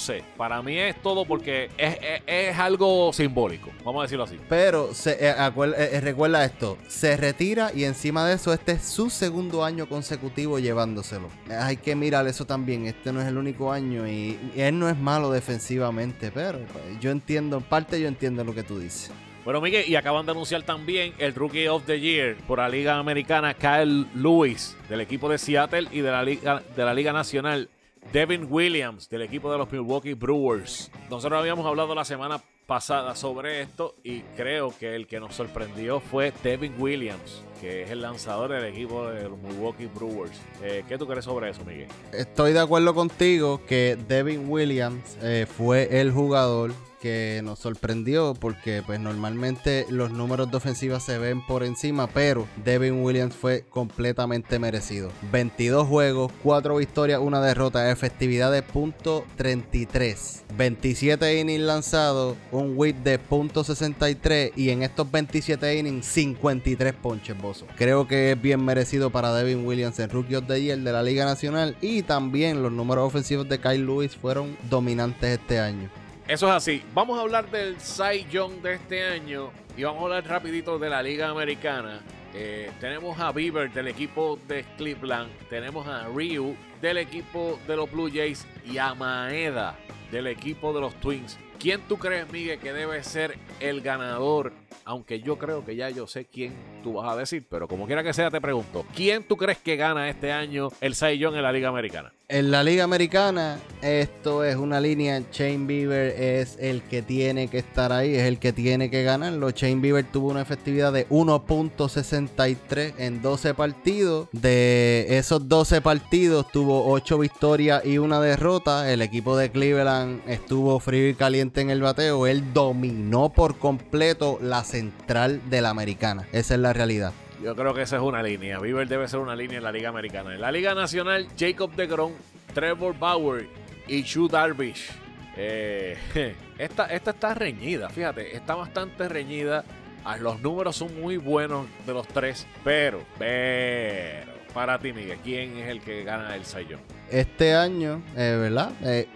sé, 0.00 0.24
para 0.36 0.62
mí 0.62 0.78
es 0.78 1.00
todo 1.02 1.24
porque 1.24 1.70
es, 1.76 2.58
algo 2.58 3.12
simbólico, 3.12 3.70
vamos 3.84 4.00
a 4.00 4.02
decirlo 4.04 4.24
así. 4.24 4.38
Pero 4.48 4.94
se, 4.94 5.12
eh, 5.12 5.34
eh, 5.36 5.88
eh, 5.92 6.00
recuerda 6.00 6.44
esto, 6.44 6.78
se 6.88 7.16
retira 7.16 7.70
y 7.74 7.84
encima 7.84 8.26
de 8.26 8.34
eso 8.34 8.52
este 8.52 8.72
es 8.72 8.82
su 8.82 9.10
segundo 9.10 9.64
año 9.64 9.86
consecutivo 9.88 10.58
llevándoselo. 10.58 11.28
Hay 11.50 11.76
que 11.76 11.94
mirar 11.94 12.26
eso 12.26 12.46
también, 12.46 12.86
este 12.86 13.12
no 13.12 13.20
es 13.20 13.28
el 13.28 13.36
único 13.36 13.72
año 13.72 14.08
y, 14.08 14.38
él 14.56 14.78
no 14.78 14.88
es 14.88 14.96
malo 14.96 15.30
defensivamente, 15.30 16.30
pero 16.32 16.60
pues, 16.72 17.00
yo 17.00 17.10
entiendo, 17.10 17.58
en 17.58 17.62
parte 17.62 18.00
yo 18.00 18.08
entiendo 18.08 18.42
lo 18.44 18.54
que 18.54 18.62
tú 18.62 18.78
dices. 18.78 19.10
Bueno, 19.44 19.60
Miguel, 19.60 19.84
y 19.86 19.94
acaban 19.94 20.24
de 20.24 20.32
anunciar 20.32 20.62
también 20.62 21.12
el 21.18 21.34
Rookie 21.34 21.68
of 21.68 21.84
the 21.84 22.00
Year 22.00 22.34
por 22.46 22.60
la 22.60 22.68
Liga 22.70 22.96
Americana, 22.96 23.52
Kyle 23.52 24.06
Lewis, 24.14 24.74
del 24.88 25.02
equipo 25.02 25.28
de 25.28 25.36
Seattle 25.36 25.88
y 25.92 26.00
de 26.00 26.10
la 26.10 26.22
Liga, 26.22 26.62
de 26.74 26.82
la 26.82 26.94
Liga 26.94 27.12
Nacional, 27.12 27.68
Devin 28.12 28.46
Williams 28.48 29.08
del 29.08 29.22
equipo 29.22 29.50
de 29.50 29.58
los 29.58 29.70
Milwaukee 29.70 30.14
Brewers. 30.14 30.90
Nosotros 31.10 31.38
habíamos 31.38 31.66
hablado 31.66 31.94
la 31.94 32.04
semana 32.04 32.40
pasada 32.66 33.14
sobre 33.14 33.60
esto 33.60 33.94
y 34.02 34.20
creo 34.36 34.76
que 34.78 34.94
el 34.94 35.06
que 35.06 35.20
nos 35.20 35.34
sorprendió 35.34 36.00
fue 36.00 36.32
Devin 36.42 36.74
Williams, 36.78 37.42
que 37.60 37.82
es 37.82 37.90
el 37.90 38.02
lanzador 38.02 38.52
del 38.52 38.64
equipo 38.64 39.08
de 39.08 39.28
los 39.28 39.38
Milwaukee 39.38 39.86
Brewers. 39.86 40.38
Eh, 40.62 40.84
¿Qué 40.88 40.98
tú 40.98 41.06
crees 41.06 41.24
sobre 41.24 41.50
eso, 41.50 41.64
Miguel? 41.64 41.88
Estoy 42.12 42.52
de 42.52 42.60
acuerdo 42.60 42.94
contigo 42.94 43.60
que 43.66 43.96
Devin 44.08 44.48
Williams 44.48 45.18
eh, 45.22 45.46
fue 45.46 46.00
el 46.00 46.12
jugador 46.12 46.72
que 47.04 47.42
nos 47.44 47.58
sorprendió 47.58 48.32
porque 48.32 48.82
pues 48.82 48.98
normalmente 48.98 49.84
los 49.90 50.10
números 50.10 50.50
de 50.50 50.56
ofensiva 50.56 51.00
se 51.00 51.18
ven 51.18 51.44
por 51.46 51.62
encima, 51.62 52.06
pero 52.06 52.48
Devin 52.64 53.04
Williams 53.04 53.34
fue 53.34 53.66
completamente 53.68 54.58
merecido. 54.58 55.10
22 55.30 55.86
juegos, 55.86 56.32
4 56.42 56.76
victorias, 56.76 57.20
una 57.20 57.42
derrota, 57.42 57.90
efectividad 57.90 58.50
de 58.50 58.66
.33, 58.66 60.44
27 60.56 61.40
innings 61.40 61.60
lanzados, 61.60 62.38
un 62.50 62.72
whip 62.74 62.96
de 63.04 63.20
.63 63.20 64.52
y 64.56 64.70
en 64.70 64.82
estos 64.82 65.12
27 65.12 65.76
innings 65.76 66.06
53 66.06 66.94
ponches, 66.94 67.36
Creo 67.76 68.06
que 68.08 68.32
es 68.32 68.40
bien 68.40 68.64
merecido 68.64 69.10
para 69.10 69.32
Devin 69.34 69.66
Williams 69.66 69.98
en 69.98 70.10
Rookie 70.10 70.36
of 70.36 70.46
the 70.46 70.60
Year 70.60 70.78
de 70.78 70.92
la 70.92 71.02
Liga 71.02 71.24
Nacional 71.24 71.76
y 71.80 72.02
también 72.02 72.62
los 72.62 72.72
números 72.72 73.04
ofensivos 73.04 73.48
de 73.48 73.58
Kyle 73.58 73.84
Lewis 73.84 74.16
fueron 74.16 74.56
dominantes 74.68 75.38
este 75.38 75.58
año. 75.58 75.90
Eso 76.26 76.48
es 76.48 76.54
así. 76.54 76.82
Vamos 76.94 77.18
a 77.18 77.22
hablar 77.22 77.50
del 77.50 77.78
Cy 77.78 78.26
Young 78.30 78.62
de 78.62 78.74
este 78.74 79.04
año 79.04 79.50
y 79.76 79.82
vamos 79.82 80.00
a 80.00 80.04
hablar 80.04 80.26
rapidito 80.26 80.78
de 80.78 80.88
la 80.88 81.02
Liga 81.02 81.28
Americana. 81.28 82.00
Eh, 82.34 82.70
tenemos 82.80 83.18
a 83.20 83.30
Bieber 83.30 83.72
del 83.72 83.88
equipo 83.88 84.38
de 84.48 84.64
Cleveland, 84.76 85.30
tenemos 85.48 85.86
a 85.86 86.08
Ryu 86.08 86.56
del 86.80 86.98
equipo 86.98 87.60
de 87.68 87.76
los 87.76 87.90
Blue 87.90 88.10
Jays 88.12 88.44
y 88.64 88.78
a 88.78 88.92
Maeda 88.94 89.76
del 90.14 90.28
equipo 90.28 90.72
de 90.72 90.80
los 90.80 90.94
Twins. 91.00 91.36
¿Quién 91.58 91.80
tú 91.88 91.98
crees, 91.98 92.30
Miguel, 92.30 92.60
que 92.60 92.72
debe 92.72 93.02
ser 93.02 93.36
el 93.58 93.80
ganador? 93.80 94.52
Aunque 94.84 95.20
yo 95.20 95.38
creo 95.38 95.64
que 95.64 95.74
ya 95.74 95.90
yo 95.90 96.06
sé 96.06 96.24
quién 96.24 96.54
tú 96.84 96.92
vas 96.92 97.10
a 97.10 97.16
decir, 97.16 97.44
pero 97.50 97.66
como 97.66 97.86
quiera 97.86 98.04
que 98.04 98.12
sea, 98.12 98.30
te 98.30 98.40
pregunto: 98.40 98.86
¿quién 98.94 99.26
tú 99.26 99.36
crees 99.36 99.58
que 99.58 99.74
gana 99.74 100.08
este 100.08 100.30
año 100.30 100.68
el 100.80 100.94
Young 100.94 101.34
en 101.34 101.42
la 101.42 101.50
Liga 101.50 101.68
Americana? 101.68 102.12
En 102.34 102.50
la 102.50 102.64
Liga 102.64 102.82
Americana, 102.82 103.60
esto 103.80 104.42
es 104.42 104.56
una 104.56 104.80
línea. 104.80 105.22
Shane 105.30 105.68
Bieber 105.68 106.20
es 106.20 106.56
el 106.58 106.82
que 106.82 107.00
tiene 107.00 107.46
que 107.46 107.58
estar 107.58 107.92
ahí, 107.92 108.16
es 108.16 108.24
el 108.24 108.40
que 108.40 108.52
tiene 108.52 108.90
que 108.90 109.04
ganarlo. 109.04 109.50
Shane 109.50 109.76
Bieber 109.76 110.04
tuvo 110.04 110.32
una 110.32 110.42
efectividad 110.42 110.92
de 110.92 111.08
1.63 111.10 112.94
en 112.98 113.22
12 113.22 113.54
partidos. 113.54 114.26
De 114.32 115.06
esos 115.10 115.48
12 115.48 115.80
partidos, 115.80 116.50
tuvo 116.50 116.90
8 116.90 117.18
victorias 117.18 117.86
y 117.86 117.98
una 117.98 118.18
derrota. 118.18 118.92
El 118.92 119.00
equipo 119.00 119.36
de 119.36 119.52
Cleveland 119.52 120.20
estuvo 120.28 120.80
frío 120.80 121.08
y 121.08 121.14
caliente 121.14 121.60
en 121.60 121.70
el 121.70 121.82
bateo. 121.82 122.26
Él 122.26 122.52
dominó 122.52 123.28
por 123.28 123.60
completo 123.60 124.40
la 124.42 124.64
central 124.64 125.40
de 125.50 125.60
la 125.60 125.70
americana. 125.70 126.26
Esa 126.32 126.54
es 126.54 126.60
la 126.60 126.72
realidad. 126.72 127.12
Yo 127.44 127.54
creo 127.54 127.74
que 127.74 127.82
esa 127.82 127.96
es 127.96 128.02
una 128.02 128.22
línea. 128.22 128.58
Bieber 128.58 128.88
debe 128.88 129.06
ser 129.06 129.20
una 129.20 129.36
línea 129.36 129.58
en 129.58 129.64
la 129.64 129.70
Liga 129.70 129.90
Americana. 129.90 130.32
En 130.32 130.40
la 130.40 130.50
Liga 130.50 130.74
Nacional, 130.74 131.28
Jacob 131.38 131.70
DeGrom, 131.76 132.12
Trevor 132.54 132.98
Bauer 132.98 133.46
y 133.86 134.00
Shu 134.00 134.28
Darvish. 134.28 134.90
Eh, 135.36 135.94
esta, 136.58 136.86
esta 136.86 137.10
está 137.10 137.34
reñida, 137.34 137.90
fíjate, 137.90 138.34
está 138.34 138.54
bastante 138.54 139.10
reñida. 139.10 139.62
Ah, 140.06 140.16
los 140.16 140.40
números 140.40 140.76
son 140.76 140.98
muy 140.98 141.18
buenos 141.18 141.66
de 141.86 141.92
los 141.92 142.08
tres, 142.08 142.46
pero, 142.62 143.02
pero, 143.18 144.32
para 144.54 144.78
ti, 144.78 144.94
Miguel, 144.94 145.18
¿quién 145.22 145.58
es 145.58 145.68
el 145.68 145.82
que 145.82 146.02
gana 146.02 146.34
el 146.36 146.46
Sayón? 146.46 146.80
Este 147.10 147.54
año, 147.54 148.00
eh, 148.16 148.38
¿verdad? 148.40 148.72
Eh, 148.82 149.06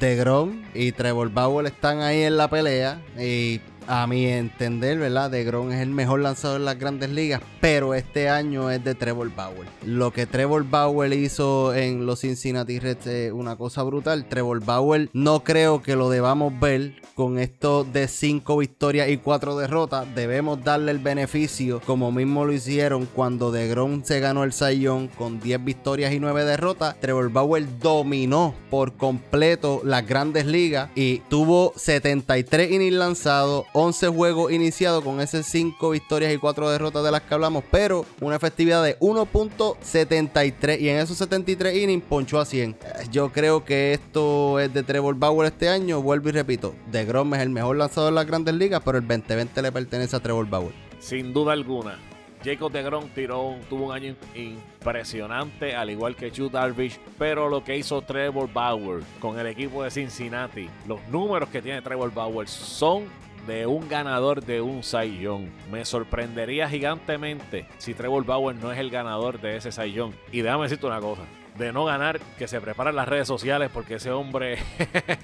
DeGrom 0.00 0.64
y 0.72 0.92
Trevor 0.92 1.30
Bauer 1.30 1.66
están 1.66 2.00
ahí 2.00 2.22
en 2.22 2.38
la 2.38 2.48
pelea 2.48 3.02
y 3.18 3.60
a 3.86 4.06
mi 4.06 4.26
entender, 4.26 4.98
¿verdad? 4.98 5.30
DeGrom 5.30 5.72
es 5.72 5.80
el 5.80 5.90
mejor 5.90 6.20
lanzador 6.20 6.60
en 6.60 6.64
las 6.64 6.78
grandes 6.78 7.10
ligas, 7.10 7.40
pero 7.60 7.94
este 7.94 8.28
año 8.28 8.70
es 8.70 8.82
de 8.84 8.94
Trevor 8.94 9.34
Bauer. 9.34 9.68
Lo 9.84 10.12
que 10.12 10.26
Trevor 10.26 10.64
Bauer 10.68 11.12
hizo 11.12 11.74
en 11.74 12.06
los 12.06 12.20
Cincinnati 12.20 12.78
Reds 12.78 13.06
es 13.06 13.32
una 13.32 13.56
cosa 13.56 13.82
brutal. 13.82 14.26
Trevor 14.28 14.64
Bauer 14.64 15.08
no 15.12 15.44
creo 15.44 15.82
que 15.82 15.96
lo 15.96 16.10
debamos 16.10 16.58
ver 16.58 16.94
con 17.14 17.38
esto 17.38 17.84
de 17.84 18.08
5 18.08 18.56
victorias 18.58 19.08
y 19.08 19.16
4 19.16 19.56
derrotas. 19.56 20.06
Debemos 20.14 20.62
darle 20.62 20.92
el 20.92 20.98
beneficio, 20.98 21.80
como 21.86 22.12
mismo 22.12 22.44
lo 22.44 22.52
hicieron 22.52 23.06
cuando 23.06 23.50
DeGrom 23.50 24.04
se 24.04 24.20
ganó 24.20 24.44
el 24.44 24.52
Sayón 24.52 25.08
con 25.08 25.40
10 25.40 25.64
victorias 25.64 26.12
y 26.12 26.20
9 26.20 26.44
derrotas. 26.44 26.96
Trevor 27.00 27.30
Bauer 27.30 27.66
dominó 27.78 28.54
por 28.70 28.96
completo 28.96 29.80
las 29.84 30.06
grandes 30.06 30.46
ligas 30.46 30.90
y 30.94 31.18
tuvo 31.28 31.72
73 31.76 32.70
innings 32.70 32.94
lanzados, 32.94 33.64
11 33.78 34.08
juegos 34.08 34.52
iniciados 34.52 35.04
con 35.04 35.20
esas 35.20 35.44
5 35.44 35.90
victorias 35.90 36.32
y 36.32 36.38
4 36.38 36.70
derrotas 36.70 37.04
de 37.04 37.10
las 37.10 37.20
que 37.20 37.34
hablamos, 37.34 37.62
pero 37.70 38.06
una 38.22 38.36
efectividad 38.36 38.82
de 38.82 38.98
1.73 39.00 40.80
y 40.80 40.88
en 40.88 40.96
esos 40.96 41.18
73 41.18 41.76
innings 41.76 42.02
ponchó 42.08 42.40
a 42.40 42.46
100. 42.46 42.74
Yo 43.10 43.30
creo 43.32 43.66
que 43.66 43.92
esto 43.92 44.60
es 44.60 44.72
de 44.72 44.82
Trevor 44.82 45.16
Bauer 45.16 45.52
este 45.52 45.68
año, 45.68 46.00
vuelvo 46.00 46.30
y 46.30 46.32
repito, 46.32 46.74
de 46.90 47.04
Grom 47.04 47.34
es 47.34 47.40
el 47.42 47.50
mejor 47.50 47.76
lanzador 47.76 48.12
de 48.12 48.14
las 48.14 48.26
grandes 48.26 48.54
ligas, 48.54 48.80
pero 48.82 48.96
el 48.96 49.06
2020 49.06 49.60
le 49.60 49.70
pertenece 49.70 50.16
a 50.16 50.20
Trevor 50.20 50.48
Bauer. 50.48 50.72
Sin 50.98 51.34
duda 51.34 51.52
alguna. 51.52 51.98
Jacob 52.42 52.72
DeGrom 52.72 53.10
tiró, 53.10 53.56
tuvo 53.68 53.86
un 53.86 53.92
año 53.92 54.16
impresionante, 54.34 55.74
al 55.74 55.90
igual 55.90 56.16
que 56.16 56.30
Chu 56.30 56.48
Darvish, 56.48 56.98
pero 57.18 57.50
lo 57.50 57.62
que 57.62 57.76
hizo 57.76 58.00
Trevor 58.00 58.50
Bauer 58.50 59.02
con 59.20 59.38
el 59.38 59.48
equipo 59.48 59.82
de 59.82 59.90
Cincinnati, 59.90 60.70
los 60.86 61.00
números 61.08 61.50
que 61.50 61.60
tiene 61.60 61.82
Trevor 61.82 62.14
Bauer 62.14 62.48
son 62.48 63.04
de 63.46 63.66
un 63.66 63.88
ganador 63.88 64.44
de 64.44 64.60
un 64.60 64.82
Cy. 64.82 65.26
Me 65.70 65.84
sorprendería 65.84 66.68
gigantemente 66.68 67.66
si 67.78 67.94
Trevor 67.94 68.24
Bauer 68.24 68.56
no 68.56 68.72
es 68.72 68.78
el 68.78 68.90
ganador 68.90 69.40
de 69.40 69.56
ese 69.56 69.72
Cy. 69.72 69.96
Y 70.32 70.40
déjame 70.40 70.64
decirte 70.64 70.86
una 70.86 71.00
cosa. 71.00 71.22
De 71.56 71.72
no 71.72 71.86
ganar, 71.86 72.20
que 72.36 72.48
se 72.48 72.60
preparen 72.60 72.94
las 72.94 73.08
redes 73.08 73.26
sociales 73.26 73.70
porque 73.72 73.94
ese 73.94 74.10
hombre 74.10 74.58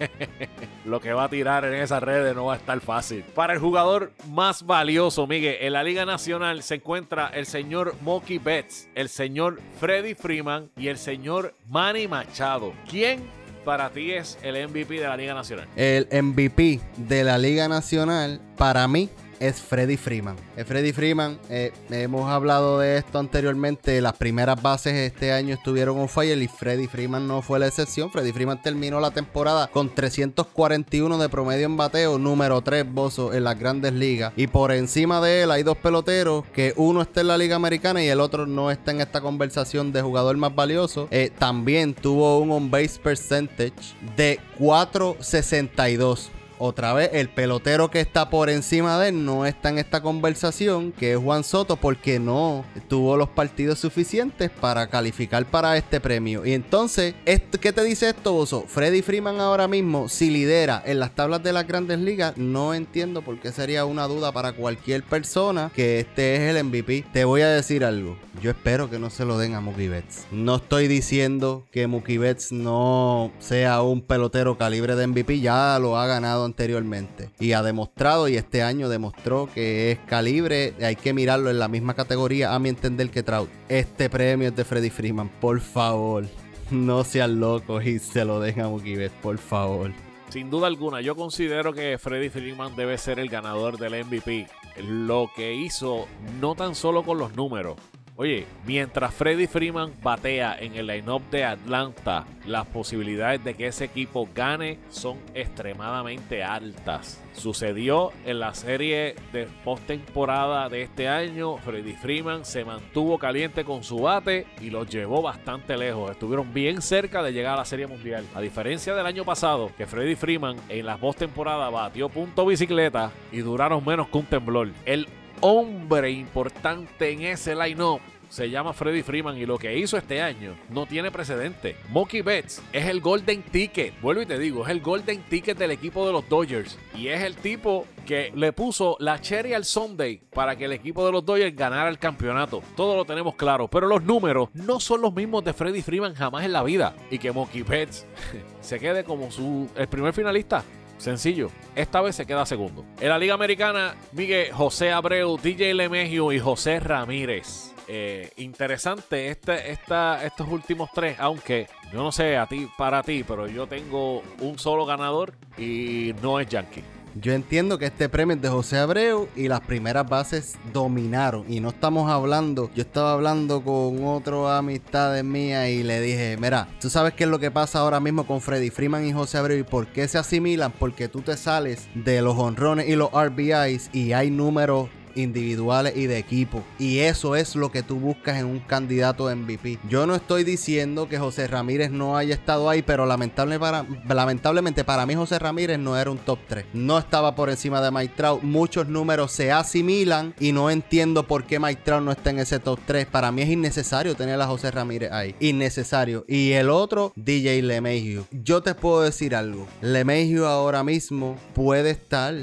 lo 0.86 0.98
que 0.98 1.12
va 1.12 1.24
a 1.24 1.28
tirar 1.28 1.66
en 1.66 1.74
esas 1.74 2.02
redes 2.02 2.34
no 2.34 2.46
va 2.46 2.54
a 2.54 2.56
estar 2.56 2.80
fácil. 2.80 3.22
Para 3.34 3.52
el 3.52 3.58
jugador 3.58 4.12
más 4.30 4.64
valioso, 4.64 5.26
Miguel, 5.26 5.58
en 5.60 5.74
la 5.74 5.82
Liga 5.82 6.06
Nacional 6.06 6.62
se 6.62 6.76
encuentra 6.76 7.28
el 7.34 7.44
señor 7.44 7.96
Mookie 8.00 8.38
Betts, 8.38 8.88
el 8.94 9.10
señor 9.10 9.60
Freddy 9.78 10.14
Freeman 10.14 10.70
y 10.74 10.88
el 10.88 10.96
señor 10.96 11.54
Manny 11.68 12.08
Machado. 12.08 12.72
¿Quién 12.88 13.28
para 13.64 13.90
ti 13.90 14.12
es 14.12 14.38
el 14.42 14.68
MVP 14.68 14.94
de 14.94 15.06
la 15.08 15.16
Liga 15.16 15.34
Nacional? 15.34 15.68
El 15.76 16.06
MVP 16.10 16.80
de 16.96 17.24
la 17.24 17.38
Liga 17.38 17.68
Nacional, 17.68 18.40
para 18.56 18.86
mí, 18.88 19.08
es 19.42 19.60
Freddy 19.60 19.96
Freeman. 19.96 20.36
Eh, 20.56 20.64
Freddy 20.64 20.92
Freeman, 20.92 21.40
eh, 21.50 21.72
hemos 21.90 22.30
hablado 22.30 22.78
de 22.78 22.96
esto 22.96 23.18
anteriormente. 23.18 24.00
Las 24.00 24.12
primeras 24.12 24.62
bases 24.62 24.94
este 24.94 25.32
año 25.32 25.54
estuvieron 25.54 25.98
on 25.98 26.08
fire 26.08 26.40
y 26.40 26.46
Freddy 26.46 26.86
Freeman 26.86 27.26
no 27.26 27.42
fue 27.42 27.58
la 27.58 27.66
excepción. 27.66 28.12
Freddy 28.12 28.32
Freeman 28.32 28.62
terminó 28.62 29.00
la 29.00 29.10
temporada 29.10 29.66
con 29.66 29.92
341 29.92 31.18
de 31.18 31.28
promedio 31.28 31.66
en 31.66 31.76
bateo, 31.76 32.18
número 32.18 32.60
3 32.60 32.92
bozo 32.92 33.32
en 33.32 33.42
las 33.42 33.58
grandes 33.58 33.92
ligas. 33.92 34.32
Y 34.36 34.46
por 34.46 34.70
encima 34.70 35.20
de 35.20 35.42
él 35.42 35.50
hay 35.50 35.64
dos 35.64 35.76
peloteros 35.76 36.44
que 36.54 36.72
uno 36.76 37.02
está 37.02 37.22
en 37.22 37.26
la 37.26 37.36
Liga 37.36 37.56
Americana 37.56 38.00
y 38.02 38.06
el 38.08 38.20
otro 38.20 38.46
no 38.46 38.70
está 38.70 38.92
en 38.92 39.00
esta 39.00 39.20
conversación 39.20 39.92
de 39.92 40.02
jugador 40.02 40.36
más 40.36 40.54
valioso. 40.54 41.08
Eh, 41.10 41.32
también 41.36 41.94
tuvo 41.94 42.38
un 42.38 42.52
on 42.52 42.70
base 42.70 43.00
percentage 43.02 43.96
de 44.16 44.38
462 44.58 46.30
otra 46.62 46.92
vez 46.92 47.10
el 47.12 47.28
pelotero 47.28 47.90
que 47.90 48.00
está 48.00 48.30
por 48.30 48.48
encima 48.48 48.98
de 49.00 49.08
él 49.08 49.24
no 49.24 49.46
está 49.46 49.70
en 49.70 49.78
esta 49.78 50.00
conversación, 50.00 50.92
que 50.92 51.12
es 51.12 51.18
Juan 51.18 51.42
Soto, 51.42 51.76
porque 51.76 52.20
no 52.20 52.64
tuvo 52.88 53.16
los 53.16 53.28
partidos 53.28 53.80
suficientes 53.80 54.48
para 54.48 54.86
calificar 54.86 55.44
para 55.44 55.76
este 55.76 56.00
premio. 56.00 56.46
Y 56.46 56.52
entonces, 56.52 57.14
¿qué 57.24 57.72
te 57.72 57.82
dice 57.82 58.10
esto, 58.10 58.32
Bozo? 58.32 58.64
Freddy 58.68 59.02
Freeman 59.02 59.40
ahora 59.40 59.66
mismo, 59.66 60.08
si 60.08 60.30
lidera 60.30 60.80
en 60.86 61.00
las 61.00 61.14
tablas 61.16 61.42
de 61.42 61.52
las 61.52 61.66
grandes 61.66 61.98
ligas, 61.98 62.36
no 62.36 62.74
entiendo 62.74 63.22
por 63.22 63.40
qué 63.40 63.50
sería 63.50 63.84
una 63.84 64.06
duda 64.06 64.30
para 64.30 64.52
cualquier 64.52 65.02
persona 65.02 65.72
que 65.74 65.98
este 65.98 66.36
es 66.36 66.54
el 66.54 66.64
MVP. 66.64 67.06
Te 67.12 67.24
voy 67.24 67.40
a 67.40 67.48
decir 67.48 67.84
algo. 67.84 68.16
Yo 68.40 68.50
espero 68.50 68.88
que 68.88 68.98
no 68.98 69.10
se 69.10 69.24
lo 69.24 69.36
den 69.36 69.54
a 69.54 69.60
Mookie 69.60 69.88
Betts. 69.88 70.26
No 70.30 70.56
estoy 70.56 70.88
diciendo 70.88 71.64
que 71.70 71.86
Mookie 71.86 72.18
Betts 72.18 72.52
no 72.52 73.32
sea 73.40 73.82
un 73.82 74.00
pelotero 74.00 74.56
calibre 74.56 74.96
de 74.96 75.06
MVP, 75.06 75.40
ya 75.40 75.78
lo 75.80 75.98
ha 75.98 76.06
ganado 76.06 76.51
anteriormente. 76.52 77.30
Y 77.40 77.52
ha 77.52 77.62
demostrado, 77.62 78.28
y 78.28 78.36
este 78.36 78.62
año 78.62 78.88
demostró 78.88 79.48
que 79.52 79.90
es 79.90 79.98
calibre. 80.00 80.74
Hay 80.82 80.96
que 80.96 81.12
mirarlo 81.12 81.50
en 81.50 81.58
la 81.58 81.68
misma 81.68 81.94
categoría, 81.94 82.54
a 82.54 82.58
mi 82.58 82.68
entender, 82.68 83.10
que 83.10 83.22
Trout. 83.22 83.48
Este 83.68 84.08
premio 84.08 84.48
es 84.48 84.56
de 84.56 84.64
Freddy 84.64 84.90
Freeman, 84.90 85.28
por 85.40 85.60
favor. 85.60 86.24
No 86.70 87.04
sean 87.04 87.40
locos 87.40 87.84
y 87.84 87.98
se 87.98 88.24
lo 88.24 88.40
dejen 88.40 88.64
a 88.64 88.68
Mookie 88.68 89.10
por 89.22 89.38
favor. 89.38 89.90
Sin 90.28 90.48
duda 90.48 90.66
alguna, 90.66 91.02
yo 91.02 91.14
considero 91.14 91.74
que 91.74 91.98
Freddy 91.98 92.30
Freeman 92.30 92.74
debe 92.74 92.96
ser 92.96 93.18
el 93.18 93.28
ganador 93.28 93.76
del 93.76 94.04
MVP. 94.04 94.46
Lo 94.82 95.30
que 95.36 95.54
hizo, 95.54 96.06
no 96.40 96.54
tan 96.54 96.74
solo 96.74 97.02
con 97.02 97.18
los 97.18 97.36
números, 97.36 97.76
Oye, 98.22 98.46
mientras 98.64 99.12
Freddy 99.12 99.48
Freeman 99.48 99.94
batea 100.00 100.56
en 100.60 100.76
el 100.76 100.86
line-up 100.86 101.22
de 101.32 101.42
Atlanta, 101.42 102.24
las 102.46 102.64
posibilidades 102.66 103.42
de 103.42 103.54
que 103.54 103.66
ese 103.66 103.86
equipo 103.86 104.28
gane 104.32 104.78
son 104.90 105.18
extremadamente 105.34 106.44
altas. 106.44 107.20
Sucedió 107.32 108.12
en 108.24 108.38
la 108.38 108.54
serie 108.54 109.16
de 109.32 109.48
postemporada 109.64 110.68
de 110.68 110.82
este 110.82 111.08
año. 111.08 111.56
Freddy 111.56 111.94
Freeman 111.94 112.44
se 112.44 112.64
mantuvo 112.64 113.18
caliente 113.18 113.64
con 113.64 113.82
su 113.82 114.02
bate 114.02 114.46
y 114.60 114.70
lo 114.70 114.84
llevó 114.84 115.20
bastante 115.20 115.76
lejos. 115.76 116.12
Estuvieron 116.12 116.54
bien 116.54 116.80
cerca 116.80 117.24
de 117.24 117.32
llegar 117.32 117.54
a 117.54 117.56
la 117.56 117.64
serie 117.64 117.88
mundial. 117.88 118.24
A 118.36 118.40
diferencia 118.40 118.94
del 118.94 119.06
año 119.06 119.24
pasado, 119.24 119.72
que 119.76 119.86
Freddy 119.88 120.14
Freeman 120.14 120.58
en 120.68 120.86
la 120.86 120.96
postemporada 120.96 121.70
batió 121.70 122.08
punto 122.08 122.46
bicicleta 122.46 123.10
y 123.32 123.38
duraron 123.38 123.84
menos 123.84 124.06
que 124.06 124.18
un 124.18 124.26
temblor. 124.26 124.68
El 124.84 125.08
hombre 125.42 126.10
importante 126.10 127.10
en 127.10 127.22
ese 127.22 127.54
line-up. 127.54 128.00
Se 128.28 128.48
llama 128.48 128.72
Freddy 128.72 129.02
Freeman 129.02 129.36
y 129.36 129.44
lo 129.44 129.58
que 129.58 129.76
hizo 129.76 129.98
este 129.98 130.22
año 130.22 130.56
no 130.70 130.86
tiene 130.86 131.10
precedente. 131.10 131.76
Mookie 131.90 132.22
Betts 132.22 132.62
es 132.72 132.86
el 132.86 133.02
Golden 133.02 133.42
Ticket, 133.42 134.00
vuelvo 134.00 134.22
y 134.22 134.26
te 134.26 134.38
digo, 134.38 134.64
es 134.64 134.70
el 134.70 134.80
Golden 134.80 135.22
Ticket 135.24 135.58
del 135.58 135.72
equipo 135.72 136.06
de 136.06 136.12
los 136.12 136.26
Dodgers. 136.30 136.78
Y 136.94 137.08
es 137.08 137.20
el 137.20 137.36
tipo 137.36 137.86
que 138.06 138.32
le 138.34 138.54
puso 138.54 138.96
la 139.00 139.20
cherry 139.20 139.52
al 139.52 139.66
Sunday 139.66 140.22
para 140.32 140.56
que 140.56 140.64
el 140.64 140.72
equipo 140.72 141.04
de 141.04 141.12
los 141.12 141.26
Dodgers 141.26 141.54
ganara 141.54 141.90
el 141.90 141.98
campeonato. 141.98 142.62
Todo 142.74 142.96
lo 142.96 143.04
tenemos 143.04 143.34
claro, 143.34 143.68
pero 143.68 143.86
los 143.86 144.02
números 144.02 144.48
no 144.54 144.80
son 144.80 145.02
los 145.02 145.12
mismos 145.12 145.44
de 145.44 145.52
Freddy 145.52 145.82
Freeman 145.82 146.14
jamás 146.14 146.46
en 146.46 146.52
la 146.52 146.62
vida. 146.62 146.94
Y 147.10 147.18
que 147.18 147.32
Mookie 147.32 147.64
Betts 147.64 148.06
se 148.62 148.80
quede 148.80 149.04
como 149.04 149.30
su 149.30 149.68
el 149.76 149.88
primer 149.88 150.14
finalista 150.14 150.64
Sencillo. 151.02 151.50
Esta 151.74 152.00
vez 152.00 152.14
se 152.14 152.26
queda 152.26 152.46
segundo. 152.46 152.84
En 153.00 153.08
la 153.08 153.18
Liga 153.18 153.34
Americana, 153.34 153.96
Miguel 154.12 154.52
José 154.52 154.92
Abreu, 154.92 155.36
DJ 155.36 155.74
Lemegio 155.74 156.30
y 156.30 156.38
José 156.38 156.78
Ramírez. 156.78 157.74
Eh, 157.88 158.30
interesante 158.36 159.28
este, 159.28 159.72
esta, 159.72 160.24
estos 160.24 160.48
últimos 160.48 160.90
tres, 160.94 161.16
aunque 161.18 161.66
yo 161.92 162.04
no 162.04 162.12
sé 162.12 162.36
a 162.36 162.46
ti, 162.46 162.68
para 162.78 163.02
ti, 163.02 163.24
pero 163.26 163.48
yo 163.48 163.66
tengo 163.66 164.22
un 164.38 164.60
solo 164.60 164.86
ganador 164.86 165.34
y 165.58 166.14
no 166.22 166.38
es 166.38 166.46
Yankee. 166.46 166.84
Yo 167.14 167.32
entiendo 167.32 167.78
que 167.78 167.86
este 167.86 168.08
premio 168.08 168.36
es 168.36 168.42
de 168.42 168.48
José 168.48 168.78
Abreu 168.78 169.28
y 169.36 169.48
las 169.48 169.60
primeras 169.60 170.08
bases 170.08 170.56
dominaron. 170.72 171.44
Y 171.46 171.60
no 171.60 171.68
estamos 171.68 172.10
hablando, 172.10 172.70
yo 172.74 172.82
estaba 172.82 173.12
hablando 173.12 173.62
con 173.62 174.04
otro 174.06 174.48
amistades 174.48 175.22
mías 175.22 175.68
y 175.68 175.82
le 175.82 176.00
dije, 176.00 176.38
mira, 176.40 176.68
tú 176.80 176.88
sabes 176.88 177.12
qué 177.12 177.24
es 177.24 177.30
lo 177.30 177.38
que 177.38 177.50
pasa 177.50 177.80
ahora 177.80 178.00
mismo 178.00 178.26
con 178.26 178.40
Freddy 178.40 178.70
Freeman 178.70 179.04
y 179.04 179.12
José 179.12 179.38
Abreu 179.38 179.58
y 179.58 179.62
por 179.62 179.88
qué 179.88 180.08
se 180.08 180.18
asimilan, 180.18 180.72
porque 180.72 181.08
tú 181.08 181.20
te 181.20 181.36
sales 181.36 181.86
de 181.94 182.22
los 182.22 182.38
honrones 182.38 182.88
y 182.88 182.96
los 182.96 183.10
RBIs 183.12 183.90
y 183.92 184.12
hay 184.12 184.30
números 184.30 184.88
individuales 185.14 185.96
y 185.96 186.06
de 186.06 186.18
equipo. 186.18 186.62
Y 186.78 187.00
eso 187.00 187.36
es 187.36 187.56
lo 187.56 187.70
que 187.70 187.82
tú 187.82 187.96
buscas 187.96 188.38
en 188.38 188.46
un 188.46 188.60
candidato 188.60 189.34
MVP. 189.34 189.78
Yo 189.88 190.06
no 190.06 190.14
estoy 190.14 190.44
diciendo 190.44 191.08
que 191.08 191.18
José 191.18 191.46
Ramírez 191.46 191.90
no 191.90 192.16
haya 192.16 192.34
estado 192.34 192.68
ahí, 192.68 192.82
pero 192.82 193.06
lamentablemente 193.06 194.84
para 194.84 195.06
mí 195.06 195.14
José 195.14 195.38
Ramírez 195.38 195.78
no 195.78 195.96
era 195.96 196.10
un 196.10 196.18
top 196.18 196.38
3. 196.48 196.66
No 196.72 196.98
estaba 196.98 197.34
por 197.34 197.50
encima 197.50 197.80
de 197.80 197.90
Mike. 197.90 198.12
Muchos 198.42 198.88
números 198.88 199.32
se 199.32 199.52
asimilan 199.52 200.34
y 200.38 200.52
no 200.52 200.70
entiendo 200.70 201.26
por 201.26 201.44
qué 201.44 201.58
Mike 201.58 201.82
no 202.00 202.12
está 202.12 202.30
en 202.30 202.38
ese 202.38 202.58
top 202.58 202.78
3. 202.86 203.06
Para 203.06 203.32
mí 203.32 203.42
es 203.42 203.48
innecesario 203.48 204.14
tener 204.14 204.40
a 204.40 204.46
José 204.46 204.70
Ramírez 204.70 205.10
ahí. 205.12 205.34
Innecesario. 205.40 206.24
Y 206.28 206.52
el 206.52 206.70
otro, 206.70 207.12
DJ 207.16 207.62
LeMahieu. 207.62 208.24
Yo 208.30 208.62
te 208.62 208.74
puedo 208.74 209.02
decir 209.02 209.34
algo. 209.34 209.66
LeMahieu 209.80 210.46
ahora 210.46 210.84
mismo 210.84 211.36
puede 211.54 211.90
estar 211.90 212.34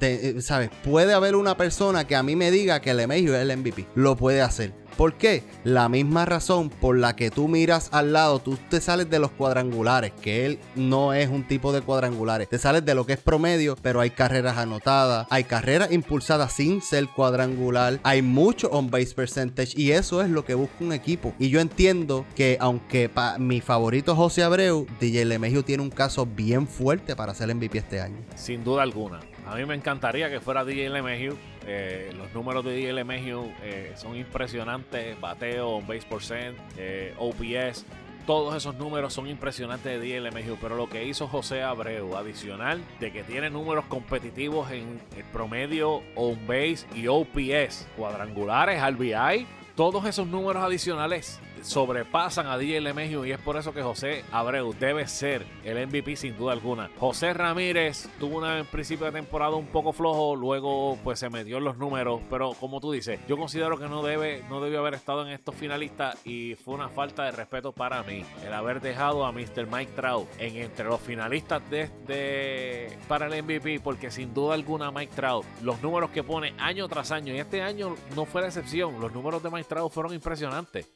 de, 0.00 0.30
eh, 0.30 0.42
¿sabes? 0.42 0.70
Puede 0.84 1.14
haber 1.14 1.36
una 1.36 1.56
persona 1.56 2.06
que 2.06 2.16
a 2.16 2.22
mí 2.22 2.36
me 2.36 2.50
diga 2.50 2.80
que 2.80 2.94
LeMahieu 2.94 3.34
es 3.34 3.42
el 3.42 3.56
MVP. 3.56 3.86
Lo 3.94 4.16
puede 4.16 4.42
hacer. 4.42 4.72
¿Por 4.96 5.14
qué? 5.14 5.42
La 5.62 5.90
misma 5.90 6.24
razón 6.24 6.70
por 6.70 6.96
la 6.96 7.16
que 7.16 7.30
tú 7.30 7.48
miras 7.48 7.90
al 7.92 8.14
lado, 8.14 8.38
tú 8.38 8.56
te 8.70 8.80
sales 8.80 9.10
de 9.10 9.18
los 9.18 9.30
cuadrangulares, 9.30 10.12
que 10.22 10.46
él 10.46 10.58
no 10.74 11.12
es 11.12 11.28
un 11.28 11.46
tipo 11.46 11.70
de 11.72 11.82
cuadrangulares. 11.82 12.48
Te 12.48 12.58
sales 12.58 12.82
de 12.82 12.94
lo 12.94 13.04
que 13.04 13.12
es 13.12 13.18
promedio, 13.18 13.76
pero 13.82 14.00
hay 14.00 14.08
carreras 14.08 14.56
anotadas, 14.56 15.26
hay 15.28 15.44
carreras 15.44 15.92
impulsadas 15.92 16.54
sin 16.54 16.80
ser 16.80 17.08
cuadrangular, 17.08 18.00
hay 18.04 18.22
mucho 18.22 18.70
on 18.70 18.90
base 18.90 19.14
percentage 19.14 19.74
y 19.76 19.90
eso 19.90 20.22
es 20.22 20.30
lo 20.30 20.46
que 20.46 20.54
busca 20.54 20.76
un 20.80 20.94
equipo. 20.94 21.34
Y 21.38 21.50
yo 21.50 21.60
entiendo 21.60 22.24
que 22.34 22.56
aunque 22.58 23.10
mi 23.38 23.60
favorito 23.60 24.16
José 24.16 24.44
Abreu, 24.44 24.86
DJ 24.98 25.26
LeMahieu 25.26 25.62
tiene 25.62 25.82
un 25.82 25.90
caso 25.90 26.24
bien 26.24 26.66
fuerte 26.66 27.14
para 27.14 27.34
ser 27.34 27.54
MVP 27.54 27.76
este 27.76 28.00
año. 28.00 28.16
Sin 28.34 28.64
duda 28.64 28.82
alguna. 28.82 29.20
A 29.46 29.54
mí 29.54 29.64
me 29.64 29.76
encantaría 29.76 30.28
que 30.28 30.40
fuera 30.40 30.64
DJ 30.64 30.90
LeMahieu. 30.90 31.36
Eh, 31.66 32.12
los 32.16 32.32
números 32.34 32.64
de 32.64 32.74
DJ 32.74 32.92
LeMahieu 32.92 33.52
eh, 33.62 33.92
son 33.96 34.16
impresionantes. 34.16 35.18
Bateo, 35.20 35.80
base 35.82 36.06
percent, 36.08 36.58
eh, 36.76 37.14
OPS. 37.16 37.86
Todos 38.26 38.56
esos 38.56 38.74
números 38.74 39.14
son 39.14 39.28
impresionantes 39.28 39.84
de 39.84 40.00
DJ 40.00 40.20
LeMahieu. 40.20 40.58
Pero 40.60 40.76
lo 40.76 40.88
que 40.88 41.04
hizo 41.04 41.28
José 41.28 41.62
Abreu, 41.62 42.16
adicional 42.16 42.82
de 42.98 43.12
que 43.12 43.22
tiene 43.22 43.48
números 43.48 43.84
competitivos 43.84 44.72
en 44.72 45.00
el 45.16 45.24
promedio, 45.32 46.02
on 46.16 46.44
base 46.48 46.84
y 46.96 47.06
OPS, 47.06 47.86
cuadrangulares, 47.96 48.82
RBI, 48.82 49.46
todos 49.76 50.06
esos 50.06 50.26
números 50.26 50.64
adicionales 50.64 51.40
sobrepasan 51.66 52.46
a 52.46 52.56
DJ 52.56 52.80
LeMahieu 52.80 53.26
y 53.26 53.32
es 53.32 53.40
por 53.40 53.56
eso 53.56 53.74
que 53.74 53.82
José 53.82 54.24
Abreu 54.30 54.72
debe 54.72 55.06
ser 55.08 55.44
el 55.64 55.84
MVP 55.86 56.14
sin 56.14 56.36
duda 56.36 56.52
alguna. 56.52 56.90
José 56.98 57.34
Ramírez 57.34 58.08
tuvo 58.20 58.38
una 58.38 58.58
en 58.58 58.66
principio 58.66 59.06
de 59.06 59.12
temporada 59.12 59.56
un 59.56 59.66
poco 59.66 59.92
flojo, 59.92 60.36
luego 60.36 60.96
pues 61.02 61.18
se 61.18 61.28
metió 61.28 61.58
en 61.58 61.64
los 61.64 61.76
números, 61.76 62.20
pero 62.30 62.52
como 62.52 62.80
tú 62.80 62.92
dices, 62.92 63.18
yo 63.26 63.36
considero 63.36 63.78
que 63.78 63.88
no 63.88 64.04
debe 64.04 64.44
no 64.48 64.60
debió 64.60 64.78
haber 64.78 64.94
estado 64.94 65.26
en 65.26 65.32
estos 65.32 65.56
finalistas 65.56 66.16
y 66.24 66.54
fue 66.54 66.74
una 66.74 66.88
falta 66.88 67.24
de 67.24 67.32
respeto 67.32 67.72
para 67.72 68.02
mí 68.04 68.24
el 68.44 68.52
haber 68.52 68.80
dejado 68.80 69.26
a 69.26 69.32
Mr. 69.32 69.66
Mike 69.70 69.92
Trout 69.96 70.28
en 70.38 70.56
entre 70.56 70.84
los 70.84 71.00
finalistas 71.00 71.62
de, 71.68 72.96
para 73.08 73.26
el 73.26 73.42
MVP 73.42 73.80
porque 73.80 74.12
sin 74.12 74.32
duda 74.32 74.54
alguna 74.54 74.92
Mike 74.92 75.12
Trout 75.16 75.44
los 75.62 75.82
números 75.82 76.10
que 76.10 76.22
pone 76.22 76.54
año 76.58 76.86
tras 76.86 77.10
año 77.10 77.34
y 77.34 77.38
este 77.38 77.60
año 77.60 77.96
no 78.14 78.24
fue 78.24 78.42
la 78.42 78.48
excepción, 78.48 79.00
los 79.00 79.12
números 79.12 79.42
de 79.42 79.50
Mike 79.50 79.68
Trout 79.68 79.92
fueron 79.92 80.14
impresionantes. 80.14 80.88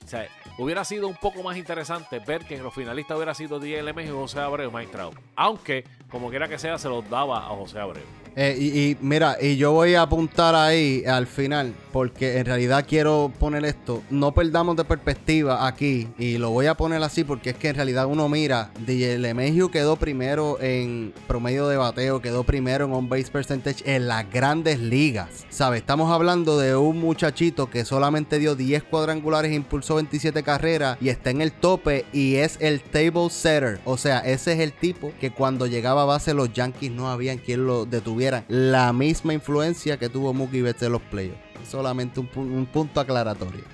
Hubiera 0.60 0.84
sido 0.84 1.08
un 1.08 1.14
poco 1.14 1.42
más 1.42 1.56
interesante 1.56 2.18
ver 2.18 2.44
que 2.44 2.56
en 2.56 2.62
los 2.62 2.74
finalistas 2.74 3.16
hubiera 3.16 3.32
sido 3.32 3.58
DLM 3.58 3.98
y 4.00 4.08
José 4.08 4.40
Abreu 4.40 4.70
Mike. 4.70 4.92
Aunque, 5.34 5.84
como 6.10 6.28
quiera 6.28 6.48
que 6.48 6.58
sea, 6.58 6.76
se 6.76 6.86
los 6.86 7.08
daba 7.08 7.38
a 7.38 7.56
José 7.56 7.80
Abreu. 7.80 8.04
Eh, 8.42 8.56
y, 8.58 9.04
mira, 9.04 9.36
y 9.38 9.58
yo 9.58 9.72
voy 9.72 9.96
a 9.96 10.00
apuntar 10.00 10.54
ahí 10.54 11.04
al 11.04 11.26
final, 11.26 11.74
porque 11.92 12.38
en 12.38 12.46
realidad 12.46 12.86
quiero 12.88 13.30
poner 13.38 13.66
esto. 13.66 14.02
No 14.08 14.32
perdamos 14.32 14.76
de 14.76 14.84
perspectiva 14.84 15.66
aquí, 15.66 16.08
y 16.18 16.38
lo 16.38 16.48
voy 16.48 16.64
a 16.64 16.74
poner 16.74 17.02
así 17.02 17.22
porque 17.22 17.50
es 17.50 17.56
que 17.56 17.68
en 17.68 17.74
realidad 17.74 18.06
uno 18.06 18.30
mira, 18.30 18.70
DJ 18.86 19.18
LeMahieu 19.18 19.70
quedó 19.70 19.96
primero 19.96 20.56
en 20.58 21.12
promedio 21.28 21.68
de 21.68 21.76
bateo, 21.76 22.22
quedó 22.22 22.42
primero 22.42 22.86
en 22.86 22.94
on-base 22.94 23.30
percentage 23.30 23.82
en 23.84 24.08
las 24.08 24.30
grandes 24.32 24.80
ligas. 24.80 25.44
¿Sabes? 25.50 25.80
Estamos 25.82 26.10
hablando 26.10 26.58
de 26.58 26.74
un 26.76 26.98
muchachito 26.98 27.68
que 27.68 27.84
solamente 27.84 28.38
dio 28.38 28.54
10 28.54 28.84
cuadrangulares, 28.84 29.52
impulsó 29.52 29.96
27 29.96 30.42
carreras 30.42 30.96
y 31.02 31.10
está 31.10 31.28
en 31.28 31.42
el 31.42 31.52
tope 31.52 32.06
y 32.14 32.36
es 32.36 32.56
el 32.60 32.80
table 32.80 33.28
setter. 33.28 33.80
O 33.84 33.98
sea, 33.98 34.20
ese 34.20 34.54
es 34.54 34.60
el 34.60 34.72
tipo 34.72 35.12
que 35.20 35.30
cuando 35.30 35.66
llegaba 35.66 36.04
a 36.04 36.06
base 36.06 36.32
los 36.32 36.50
Yankees 36.54 36.90
no 36.90 37.10
habían 37.10 37.36
quien 37.36 37.66
lo 37.66 37.84
detuviera 37.84 38.29
la 38.48 38.92
misma 38.92 39.34
influencia 39.34 39.98
que 39.98 40.08
tuvo 40.08 40.32
Mookie 40.32 40.62
Betts 40.62 40.82
en 40.82 40.92
los 40.92 41.02
playoffs. 41.02 41.38
Solamente 41.68 42.20
un, 42.20 42.66
punto 42.66 43.00
aclaratorio. 43.00 43.64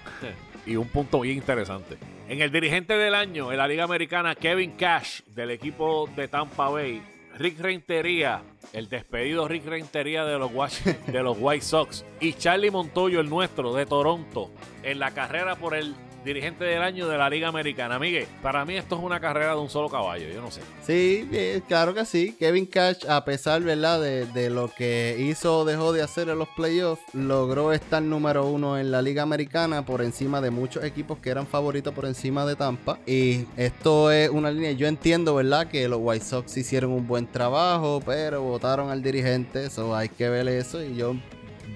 y 0.67 0.77
un 0.77 0.89
punto 0.89 1.21
bien 1.21 1.37
interesante. 1.37 1.97
En 2.29 2.41
el 2.43 2.51
dirigente 2.51 2.95
del 2.95 3.15
año 3.15 3.53
en 3.53 3.59
la 3.59 3.69
Liga 3.69 3.85
Americana, 3.85 4.35
Kevin 4.35 4.73
Cash, 4.73 5.23
del 5.29 5.51
equipo 5.51 6.09
de 6.17 6.27
Tampa 6.29 6.69
Bay, 6.69 7.01
Rick 7.39 7.61
Rentería, 7.61 8.43
el 8.73 8.89
despedido 8.89 9.47
Rick 9.47 9.67
Rentería 9.67 10.25
de 10.25 10.39
los, 10.39 10.51
de 11.07 11.23
los 11.23 11.37
White 11.39 11.65
Sox, 11.65 12.05
y 12.21 12.33
Charlie 12.33 12.71
Montoyo, 12.71 13.21
el 13.21 13.29
nuestro, 13.29 13.75
de 13.75 13.87
Toronto, 13.87 14.51
en 14.83 14.99
la 14.99 15.13
carrera 15.13 15.57
por 15.57 15.75
el 15.75 15.95
dirigente 16.27 16.65
del 16.65 16.83
año 16.83 17.09
de 17.09 17.17
la 17.17 17.31
Liga 17.31 17.49
Americana. 17.49 17.99
Miguel, 17.99 18.27
para 18.43 18.65
mí 18.65 18.77
esto 18.77 18.97
es 18.97 19.03
una 19.03 19.21
carrera 19.21 19.53
de 19.53 19.61
un 19.61 19.71
solo 19.71 19.89
caballo, 19.89 20.29
yo 20.29 20.43
no 20.43 20.51
sé. 20.51 20.61
Sí, 20.83 21.29
claro 21.67 21.95
que 21.95 22.05
sí. 22.05 22.37
Kevin 22.39 22.67
Cash, 22.67 23.07
a 23.09 23.25
pesar, 23.25 23.63
¿verdad?, 23.63 24.01
de, 24.01 24.51
lo 24.51 24.69
que 24.69 25.17
hizo 25.19 25.61
o 25.61 25.65
dejó 25.65 25.93
de 25.93 26.03
hacer 26.03 26.29
en 26.29 26.39
los 26.39 26.49
playoffs, 26.51 27.03
logró 27.15 27.73
estar 27.73 28.03
número 28.03 28.47
uno 28.47 28.79
en 28.79 28.91
la 28.91 29.01
Liga 29.03 29.23
Americana 29.23 29.85
por 29.85 30.03
encima 30.03 30.41
de 30.41 30.51
muchos 30.51 30.85
equipos 30.85 31.19
que 31.19 31.31
eran 31.31 31.47
favoritos 31.47 31.95
por 31.95 32.07
encima 32.07 32.45
de 32.45 32.57
Tampa. 32.57 32.99
Y 33.07 33.47
esto 33.57 34.11
es 34.11 34.29
una 34.31 34.51
línea, 34.51 34.73
yo 34.73 34.87
entiendo, 34.87 35.35
¿verdad?, 35.35 35.69
que 35.69 35.89
los 35.89 36.01
White 36.03 36.25
Sox 36.25 36.57
hicieron 36.57 36.91
un 36.91 37.07
buen 37.07 37.27
trabajo, 37.27 38.03
pero 38.05 38.43
votaron 38.43 38.91
al 38.91 39.03
dirigente, 39.03 39.67
eso 39.67 39.95
hay 39.95 40.09
que 40.09 40.29
ver 40.29 40.49
eso. 40.49 40.83
Y 40.83 40.97
yo 40.97 41.15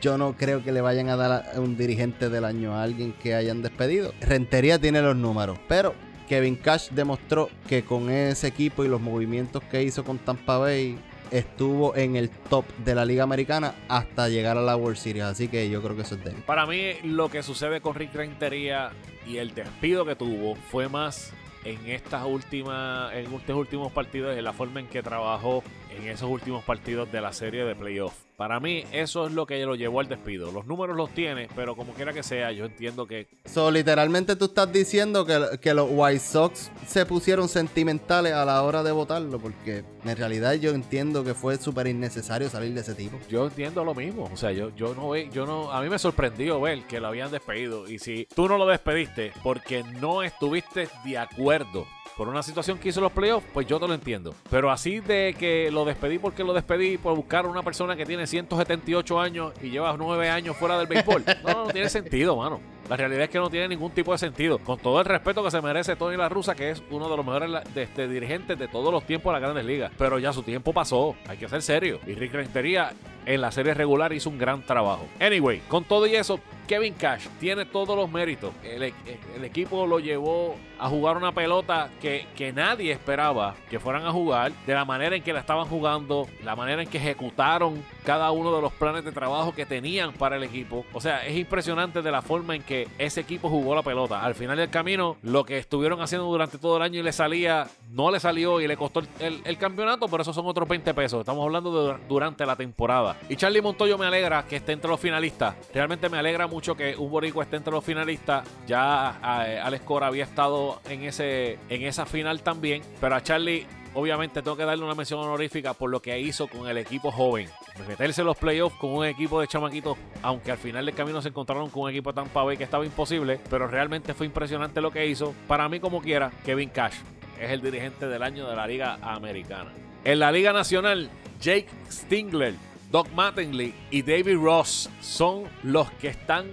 yo 0.01 0.19
no 0.19 0.37
creo 0.37 0.63
que 0.63 0.73
le 0.73 0.81
vayan 0.81 1.09
a 1.09 1.17
dar 1.17 1.51
a 1.55 1.61
un 1.61 1.77
dirigente 1.77 2.29
del 2.29 2.45
año 2.45 2.75
a 2.75 2.83
alguien 2.83 3.13
que 3.13 3.35
hayan 3.35 3.63
despedido. 3.63 4.13
Rentería 4.21 4.79
tiene 4.79 5.03
los 5.03 5.17
números, 5.17 5.59
pero 5.69 5.95
Kevin 6.29 6.57
Cash 6.57 6.91
demostró 6.91 7.51
que 7.69 7.85
con 7.85 8.11
ese 8.11 8.47
equipo 8.47 8.85
y 8.85 8.89
los 8.89 9.01
movimientos 9.01 9.63
que 9.65 9.83
hizo 9.83 10.05
con 10.05 10.19
Tampa 10.19 10.59
Bay 10.59 10.99
estuvo 11.31 11.97
en 11.97 12.17
el 12.17 12.31
top 12.31 12.65
de 12.85 12.95
la 12.95 13.05
Liga 13.05 13.23
Americana 13.23 13.75
hasta 13.89 14.29
llegar 14.29 14.57
a 14.57 14.63
la 14.63 14.77
World 14.77 14.97
Series. 14.97 15.25
Así 15.25 15.49
que 15.49 15.69
yo 15.69 15.83
creo 15.83 15.97
que 15.97 16.03
eso 16.03 16.15
es 16.15 16.25
de 16.25 16.31
él. 16.31 16.37
Para 16.47 16.67
mí, 16.67 16.95
lo 17.05 17.29
que 17.29 17.43
sucede 17.43 17.81
con 17.81 17.95
Rick 17.95 18.15
Rentería 18.15 18.91
y 19.27 19.37
el 19.37 19.55
despido 19.55 20.05
que 20.05 20.17
tuvo 20.17 20.55
fue 20.55 20.89
más 20.89 21.33
en 21.65 21.79
estas 21.87 22.25
últimas 22.25 23.13
en 23.13 23.33
estos 23.35 23.57
últimos 23.57 23.93
partidos 23.93 24.37
en 24.37 24.45
la 24.45 24.55
forma 24.55 24.81
en 24.81 24.87
que 24.87 25.03
trabajó 25.03 25.63
en 26.01 26.09
esos 26.09 26.29
últimos 26.31 26.65
partidos 26.65 27.11
de 27.13 27.21
la 27.21 27.33
serie 27.33 27.65
de 27.65 27.75
playoff. 27.75 28.15
Para 28.37 28.59
mí, 28.59 28.85
eso 28.91 29.27
es 29.27 29.33
lo 29.33 29.45
que 29.45 29.63
lo 29.67 29.75
llevó 29.75 30.01
al 30.01 30.09
despido. 30.09 30.51
Los 30.51 30.67
números 30.67 30.97
los 30.97 31.11
tiene, 31.11 31.49
pero 31.55 31.77
como 31.77 31.93
quiera 31.93 32.15
que 32.15 32.23
sea, 32.23 32.51
yo 32.53 32.65
entiendo 32.65 33.07
que. 33.07 33.29
So, 33.45 33.71
literalmente 33.71 34.35
tú 34.35 34.47
estás 34.47 34.73
diciendo 34.73 35.27
que, 35.27 35.59
que 35.61 35.75
los 35.75 35.89
White 35.91 36.21
Sox 36.21 36.71
se 36.87 37.05
pusieron 37.05 37.51
sentimentales 37.51 38.33
a 38.33 38.47
la 38.47 38.63
hora 38.63 38.83
de 38.83 38.93
votarlo, 38.93 39.39
porque 39.39 39.85
en 40.05 40.17
realidad 40.17 40.55
yo 40.55 40.71
entiendo 40.71 41.23
que 41.23 41.35
fue 41.35 41.59
súper 41.59 41.87
innecesario 41.89 42.49
salir 42.49 42.73
de 42.73 42.81
ese 42.81 42.95
tipo. 42.95 43.19
Yo 43.29 43.47
entiendo 43.47 43.85
lo 43.85 43.95
mismo. 43.95 44.31
O 44.33 44.37
sea, 44.39 44.53
yo, 44.53 44.75
yo 44.75 44.95
no 44.95 45.15
yo 45.15 45.45
no. 45.45 45.71
A 45.71 45.83
mí 45.83 45.91
me 45.91 45.99
sorprendió 45.99 46.61
ver 46.63 46.85
que 46.85 46.99
lo 46.99 47.09
habían 47.09 47.31
despedido. 47.31 47.91
Y 47.91 47.99
si 47.99 48.27
tú 48.35 48.49
no 48.49 48.57
lo 48.57 48.67
despediste 48.67 49.33
porque 49.43 49.83
no 50.01 50.23
estuviste 50.23 50.89
de 51.05 51.19
acuerdo 51.19 51.87
por 52.21 52.29
una 52.29 52.43
situación 52.43 52.77
que 52.77 52.91
hizo 52.91 53.01
los 53.01 53.13
playoffs, 53.13 53.47
pues 53.51 53.67
yo 53.67 53.81
te 53.81 53.89
lo 53.89 53.95
entiendo. 53.95 54.35
Pero 54.51 54.71
así 54.71 55.01
de 55.01 55.35
que 55.39 55.71
lo 55.71 55.87
despedí 55.87 56.19
porque 56.19 56.45
lo 56.45 56.53
despedí 56.53 56.99
por 56.99 57.17
buscar 57.17 57.47
una 57.47 57.63
persona 57.63 57.97
que 57.97 58.05
tiene 58.05 58.27
178 58.27 59.19
años 59.19 59.55
y 59.63 59.71
lleva 59.71 59.97
9 59.97 60.29
años 60.29 60.55
fuera 60.55 60.77
del 60.77 60.87
béisbol. 60.87 61.25
No, 61.47 61.65
no 61.65 61.73
tiene 61.73 61.89
sentido, 61.89 62.37
mano. 62.37 62.61
La 62.91 62.97
realidad 62.97 63.23
es 63.23 63.31
que 63.31 63.39
no 63.39 63.49
tiene 63.49 63.69
ningún 63.69 63.93
tipo 63.93 64.11
de 64.11 64.19
sentido. 64.19 64.59
Con 64.59 64.77
todo 64.77 64.99
el 64.99 65.05
respeto 65.05 65.45
que 65.45 65.53
se 65.53 65.63
merece 65.63 65.95
Tony 65.95 66.17
La 66.17 66.29
Russa, 66.29 66.57
que 66.57 66.71
es 66.71 66.83
uno 66.91 67.09
de 67.09 67.17
los 67.17 67.25
mejores 67.25 67.49
este, 67.77 68.09
dirigentes 68.09 68.59
de 68.59 68.67
todos 68.67 68.93
los 68.93 69.05
tiempos 69.05 69.31
de 69.31 69.35
las 69.35 69.43
grandes 69.43 69.65
ligas. 69.65 69.93
Pero 69.97 70.19
ya 70.19 70.33
su 70.33 70.43
tiempo 70.43 70.73
pasó. 70.73 71.15
Hay 71.29 71.37
que 71.37 71.49
ser 71.49 71.63
serio. 71.63 72.01
Y 72.05 72.15
Rick 72.15 72.33
Rentería 72.33 72.93
en 73.27 73.41
la 73.41 73.53
serie 73.53 73.75
regular 73.75 74.13
hizo 74.13 74.29
un 74.29 74.39
gran 74.39 74.63
trabajo. 74.63 75.07
Anyway, 75.21 75.61
con 75.69 75.85
todo 75.85 76.05
y 76.09 76.17
eso, 76.17 76.41
Kevin 76.67 76.95
Cash 76.95 77.29
tiene 77.39 77.65
todos 77.65 77.97
los 77.97 78.11
méritos. 78.11 78.53
El, 78.65 78.83
el, 78.83 79.45
equipo 79.45 79.87
lo 79.87 80.01
llevó 80.01 80.57
a 80.79 80.89
jugar 80.89 81.17
una 81.17 81.31
pelota 81.31 81.91
que, 82.01 82.27
que, 82.37 82.53
nadie 82.53 82.91
esperaba 82.91 83.55
que 83.69 83.79
fueran 83.79 84.05
a 84.05 84.11
jugar, 84.11 84.53
de 84.67 84.75
la 84.75 84.85
manera 84.85 85.15
en 85.15 85.23
que 85.23 85.33
la 85.33 85.41
estaban 85.41 85.67
jugando, 85.67 86.27
la 86.43 86.57
manera 86.57 86.83
en 86.83 86.89
que 86.89 86.99
ejecutaron 86.99 87.85
cada 88.05 88.31
uno 88.31 88.55
de 88.55 88.63
los 88.63 88.73
planes 88.73 89.05
de 89.05 89.13
trabajo 89.13 89.55
que 89.55 89.67
tenían 89.67 90.13
para 90.13 90.37
el 90.37 90.43
equipo. 90.43 90.85
O 90.93 91.01
sea, 91.01 91.27
es 91.27 91.37
impresionante 91.37 92.03
de 92.03 92.11
la 92.11 92.23
forma 92.23 92.55
en 92.55 92.63
que 92.63 92.89
ese 92.99 93.21
equipo 93.21 93.49
jugó 93.49 93.75
la 93.75 93.83
pelota. 93.83 94.25
Al 94.25 94.35
final 94.35 94.57
del 94.57 94.71
camino, 94.71 95.17
lo 95.23 95.45
que 95.45 95.59
estuvieron 95.59 96.01
haciendo 96.01 96.27
durante 96.27 96.59
todo 96.59 96.77
el 96.77 96.83
año 96.83 97.01
y 97.01 97.03
le 97.03 97.13
salía, 97.13 97.67
no 97.91 98.11
le 98.11 98.21
salió 98.21 98.61
y 98.61 98.67
le 98.67 98.77
costó 98.77 99.03
el, 99.21 99.59
campeonato, 99.59 100.09
pero 100.09 100.23
esos 100.23 100.35
son 100.35 100.47
otros 100.47 100.69
20 100.69 100.95
pesos. 100.95 101.21
Estamos 101.21 101.45
hablando 101.45 101.99
durante 102.09 102.47
la 102.47 102.57
temporada. 102.57 103.17
Y 103.29 103.37
Charlie 103.37 103.61
Montoyo 103.61 103.99
me 103.99 104.07
alegra 104.07 104.45
que 104.47 104.57
esté 104.57 104.73
entre 104.73 104.91
los 104.91 105.01
finalistas. 105.01 105.55
Realmente 105.75 106.09
me 106.09 106.19
alegra 106.19 106.47
mucho 106.47 106.75
que 106.75 106.97
un 106.97 107.11
boricua 107.11 107.45
esté 107.45 107.57
entre 107.57 107.73
los 107.73 107.85
finalistas. 107.85 108.47
Ya 108.67 109.45
eh, 109.47 109.61
Alex 109.63 109.85
Cora 109.85 110.07
había 110.07 110.25
estado 110.25 110.81
en, 110.89 111.05
ese, 111.05 111.59
en 111.69 111.83
esa 111.83 112.07
final 112.07 112.43
también. 112.43 112.83
Pero 113.01 113.15
a 113.15 113.23
Charlie 113.23 113.67
obviamente 113.95 114.43
tengo 114.43 114.57
que 114.57 114.65
darle 114.65 114.85
una 114.85 114.95
mención 114.95 115.21
honorífica 115.21 115.75
por 115.75 115.91
lo 115.91 116.01
que 116.01 116.19
hizo 116.19 116.49
con 116.49 116.69
el 116.69 116.79
equipo 116.79 117.11
joven. 117.11 117.49
Meterse 117.87 118.23
los 118.23 118.37
playoffs 118.37 118.77
con 118.79 118.91
un 118.91 119.05
equipo 119.05 119.41
de 119.41 119.49
chamaquitos, 119.49 119.97
aunque 120.23 120.51
al 120.51 120.59
final 120.59 120.87
del 120.87 120.95
camino 120.95 121.21
se 121.23 121.29
encontraron 121.29 121.71
con 121.71 121.85
un 121.85 121.91
equipo 121.91 122.13
tan 122.13 122.29
pave 122.29 122.57
que 122.57 122.65
estaba 122.65 122.85
imposible, 122.85 123.41
pero 123.49 123.67
realmente 123.67 124.15
fue 124.15 124.27
impresionante 124.27 124.81
lo 124.81 124.91
que 124.91 125.07
hizo. 125.07 125.35
Para 125.47 125.69
mí, 125.69 125.81
como 125.81 126.01
quiera, 126.01 126.31
Kevin 126.45 126.71
Cash 126.71 126.95
es 127.41 127.51
el 127.51 127.61
dirigente 127.61 128.07
del 128.07 128.23
año 128.23 128.49
de 128.49 128.57
la 128.57 128.67
Liga 128.67 128.99
Americana. 129.03 129.71
En 130.05 130.19
la 130.19 130.33
Liga 130.33 130.53
Nacional, 130.53 131.11
Jake 131.41 131.69
Stingler 131.91 132.55
Doc 132.91 133.09
Mattingly 133.13 133.73
y 133.91 134.03
David 134.03 134.37
Ross 134.37 134.91
son 135.01 135.45
los 135.63 135.91
que 135.93 136.09
están 136.09 136.47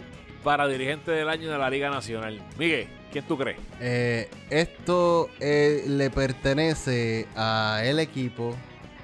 para 0.43 0.67
dirigente 0.67 1.11
del 1.11 1.29
año 1.29 1.51
de 1.51 1.57
la 1.57 1.69
Liga 1.69 1.89
Nacional. 1.89 2.39
Miguel, 2.59 2.87
¿quién 3.11 3.25
tú 3.25 3.37
crees? 3.37 3.57
Eh, 3.81 4.29
esto 4.49 5.29
eh, 5.39 5.83
le 5.87 6.11
pertenece 6.11 7.27
a 7.35 7.81
el 7.83 7.99
equipo 7.99 8.55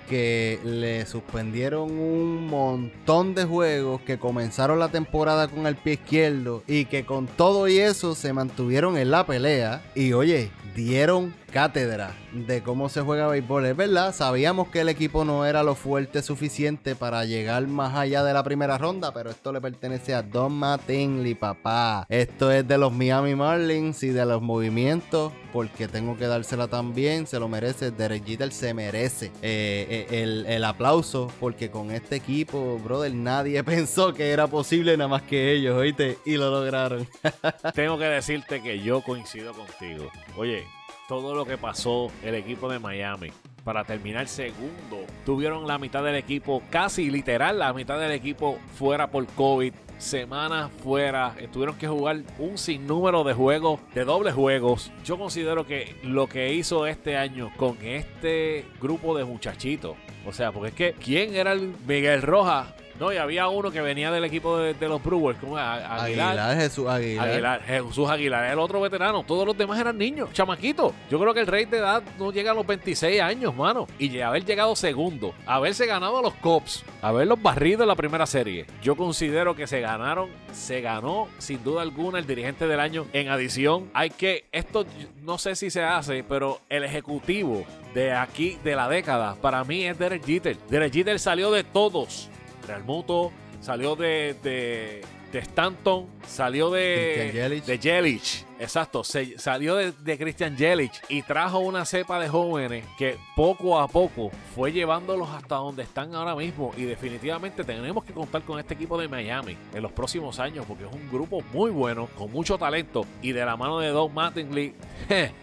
que 0.07 0.59
le 0.63 1.05
suspendieron 1.05 1.91
un 1.91 2.47
montón 2.47 3.35
de 3.35 3.45
juegos 3.45 4.01
que 4.01 4.19
comenzaron 4.19 4.79
la 4.79 4.89
temporada 4.89 5.47
con 5.47 5.67
el 5.67 5.75
pie 5.75 5.93
izquierdo 5.93 6.63
y 6.67 6.85
que 6.85 7.05
con 7.05 7.27
todo 7.27 7.67
y 7.67 7.79
eso 7.79 8.15
se 8.15 8.33
mantuvieron 8.33 8.97
en 8.97 9.11
la 9.11 9.25
pelea. 9.25 9.83
Y 9.95 10.13
oye, 10.13 10.51
dieron 10.75 11.33
cátedra 11.53 12.15
de 12.33 12.63
cómo 12.63 12.89
se 12.89 13.01
juega 13.01 13.27
béisbol. 13.27 13.67
Es 13.67 13.77
verdad, 13.77 14.13
sabíamos 14.13 14.69
que 14.69 14.81
el 14.81 14.89
equipo 14.89 15.23
no 15.23 15.45
era 15.45 15.61
lo 15.61 15.75
fuerte 15.75 16.23
suficiente 16.23 16.95
para 16.95 17.25
llegar 17.25 17.67
más 17.67 17.95
allá 17.95 18.23
de 18.23 18.33
la 18.33 18.43
primera 18.43 18.79
ronda, 18.79 19.13
pero 19.13 19.29
esto 19.29 19.53
le 19.53 19.61
pertenece 19.61 20.15
a 20.15 20.23
Don 20.23 20.51
Mattingly, 20.53 21.35
papá. 21.35 22.07
Esto 22.09 22.51
es 22.51 22.67
de 22.67 22.79
los 22.79 22.91
Miami 22.91 23.35
Marlins 23.35 24.01
y 24.01 24.09
de 24.09 24.25
los 24.25 24.41
movimientos, 24.41 25.31
porque 25.53 25.87
tengo 25.87 26.17
que 26.17 26.25
dársela 26.25 26.67
también, 26.67 27.27
se 27.27 27.39
lo 27.39 27.47
merece. 27.47 27.91
Derek 27.91 28.25
Jeter 28.25 28.51
se 28.51 28.73
merece 28.73 29.27
eh, 29.43 30.07
eh, 30.09 30.23
el, 30.23 30.47
el 30.47 30.63
aplauso, 30.63 31.31
porque 31.39 31.69
con 31.69 31.91
este 31.91 32.15
equipo, 32.15 32.79
brother, 32.79 33.13
nadie 33.13 33.63
pensó 33.63 34.15
que 34.15 34.31
era 34.31 34.47
posible 34.47 34.97
nada 34.97 35.07
más 35.07 35.21
que 35.21 35.51
ellos, 35.51 35.77
¿oíste? 35.77 36.17
Y 36.25 36.35
lo 36.35 36.49
lograron. 36.49 37.07
tengo 37.75 37.99
que 37.99 38.05
decirte 38.05 38.63
que 38.63 38.79
yo 38.79 39.01
coincido 39.01 39.53
contigo. 39.53 40.09
Oye, 40.35 40.65
todo 41.07 41.35
lo 41.35 41.45
que 41.45 41.57
pasó 41.57 42.11
el 42.23 42.35
equipo 42.35 42.69
de 42.69 42.79
Miami 42.79 43.31
para 43.63 43.83
terminar 43.83 44.27
segundo. 44.27 45.05
Tuvieron 45.25 45.67
la 45.67 45.77
mitad 45.77 46.03
del 46.03 46.15
equipo, 46.15 46.61
casi 46.69 47.09
literal, 47.09 47.59
la 47.59 47.73
mitad 47.73 47.99
del 47.99 48.11
equipo 48.11 48.59
fuera 48.75 49.09
por 49.09 49.25
COVID. 49.27 49.73
Semanas 49.97 50.69
fuera, 50.83 51.33
tuvieron 51.53 51.77
que 51.77 51.87
jugar 51.87 52.23
un 52.37 52.57
sinnúmero 52.57 53.23
de 53.23 53.33
juegos, 53.33 53.79
de 53.93 54.03
dobles 54.03 54.33
juegos. 54.33 54.91
Yo 55.05 55.17
considero 55.17 55.65
que 55.65 55.95
lo 56.03 56.27
que 56.27 56.53
hizo 56.53 56.87
este 56.87 57.15
año 57.15 57.51
con 57.55 57.77
este 57.81 58.65
grupo 58.81 59.15
de 59.17 59.23
muchachitos, 59.23 59.95
o 60.25 60.33
sea, 60.33 60.51
porque 60.51 60.69
es 60.69 60.75
que, 60.75 60.93
¿quién 61.01 61.35
era 61.35 61.53
el 61.53 61.73
Miguel 61.87 62.21
Rojas? 62.21 62.73
No, 62.99 63.11
y 63.11 63.17
había 63.17 63.47
uno 63.47 63.71
que 63.71 63.81
venía 63.81 64.11
del 64.11 64.23
equipo 64.23 64.57
de, 64.57 64.87
los 64.87 65.03
Brewers, 65.03 65.39
como 65.39 65.57
Aguilar, 65.57 66.37
Aguilar. 66.37 66.57
Jesús 66.57 66.87
Aguilar. 66.87 67.29
Aguilar. 67.29 67.63
Jesús 67.63 68.09
Aguilar, 68.09 68.51
el 68.51 68.59
otro 68.59 68.79
veterano. 68.81 69.23
Todos 69.23 69.45
los 69.47 69.57
demás 69.57 69.79
eran 69.79 69.97
niños, 69.97 70.29
chamaquitos. 70.33 70.93
Yo 71.09 71.19
creo 71.19 71.33
que 71.33 71.39
el 71.39 71.47
rey 71.47 71.65
de 71.65 71.77
edad 71.77 72.03
no 72.19 72.31
llega 72.31 72.51
a 72.51 72.53
los 72.53 72.65
26 72.65 73.21
años, 73.21 73.55
mano. 73.55 73.87
Y 73.97 74.19
haber 74.19 74.45
llegado 74.45 74.75
segundo, 74.75 75.33
haberse 75.45 75.85
ganado 75.85 76.19
a 76.19 76.21
los 76.21 76.33
Cops, 76.35 76.83
haberlos 77.01 77.41
barrido 77.41 77.83
en 77.83 77.89
la 77.89 77.95
primera 77.95 78.25
serie. 78.25 78.65
Yo 78.81 78.95
considero 78.95 79.55
que 79.55 79.67
se 79.67 79.81
ganaron, 79.81 80.29
se 80.51 80.81
ganó 80.81 81.27
sin 81.39 81.63
duda 81.63 81.81
alguna 81.81 82.19
el 82.19 82.27
dirigente 82.27 82.67
del 82.67 82.79
año. 82.79 83.07
En 83.13 83.29
adición, 83.29 83.89
hay 83.93 84.11
que, 84.11 84.45
esto 84.51 84.85
no 85.23 85.37
sé 85.37 85.55
si 85.55 85.69
se 85.69 85.83
hace, 85.83 86.23
pero 86.23 86.59
el 86.69 86.83
ejecutivo 86.83 87.65
de 87.93 88.13
aquí, 88.13 88.57
de 88.63 88.75
la 88.75 88.87
década, 88.87 89.35
para 89.35 89.63
mí 89.63 89.85
es 89.85 89.97
Derek 89.97 90.25
Jeter. 90.25 90.57
Derek 90.69 90.93
Jeter 90.93 91.19
salió 91.19 91.51
de 91.51 91.63
todos 91.63 92.29
Real 92.67 92.83
Muto, 92.83 93.31
salió 93.61 93.95
de, 93.95 94.35
de, 94.43 95.01
de 95.31 95.39
Stanton, 95.39 96.07
salió 96.27 96.69
de, 96.71 97.61
de 97.65 97.77
Jelich 97.77 98.45
Exacto, 98.63 99.03
se 99.03 99.37
salió 99.37 99.75
de, 99.75 100.17
Christian 100.17 100.55
Jelic 100.57 100.93
y 101.09 101.21
trajo 101.21 101.59
una 101.59 101.83
cepa 101.83 102.17
de 102.17 102.29
jóvenes 102.29 102.85
que 102.97 103.17
poco 103.35 103.77
a 103.77 103.89
poco 103.89 104.31
fue 104.55 104.71
llevándolos 104.71 105.29
hasta 105.29 105.55
donde 105.55 105.83
están 105.83 106.15
ahora 106.15 106.33
mismo. 106.33 106.71
Y 106.77 106.83
definitivamente 106.83 107.65
tenemos 107.65 108.05
que 108.05 108.13
contar 108.13 108.41
con 108.43 108.59
este 108.61 108.75
equipo 108.75 108.97
de 108.97 109.09
Miami 109.09 109.57
en 109.73 109.83
los 109.83 109.91
próximos 109.91 110.39
años 110.39 110.65
porque 110.65 110.85
es 110.85 110.93
un 110.93 111.09
grupo 111.11 111.43
muy 111.51 111.71
bueno, 111.71 112.07
con 112.17 112.31
mucho 112.31 112.57
talento. 112.57 113.05
Y 113.21 113.33
de 113.33 113.43
la 113.43 113.57
mano 113.57 113.79
de 113.79 113.89
Doug 113.89 114.13
Mattingly, 114.13 114.73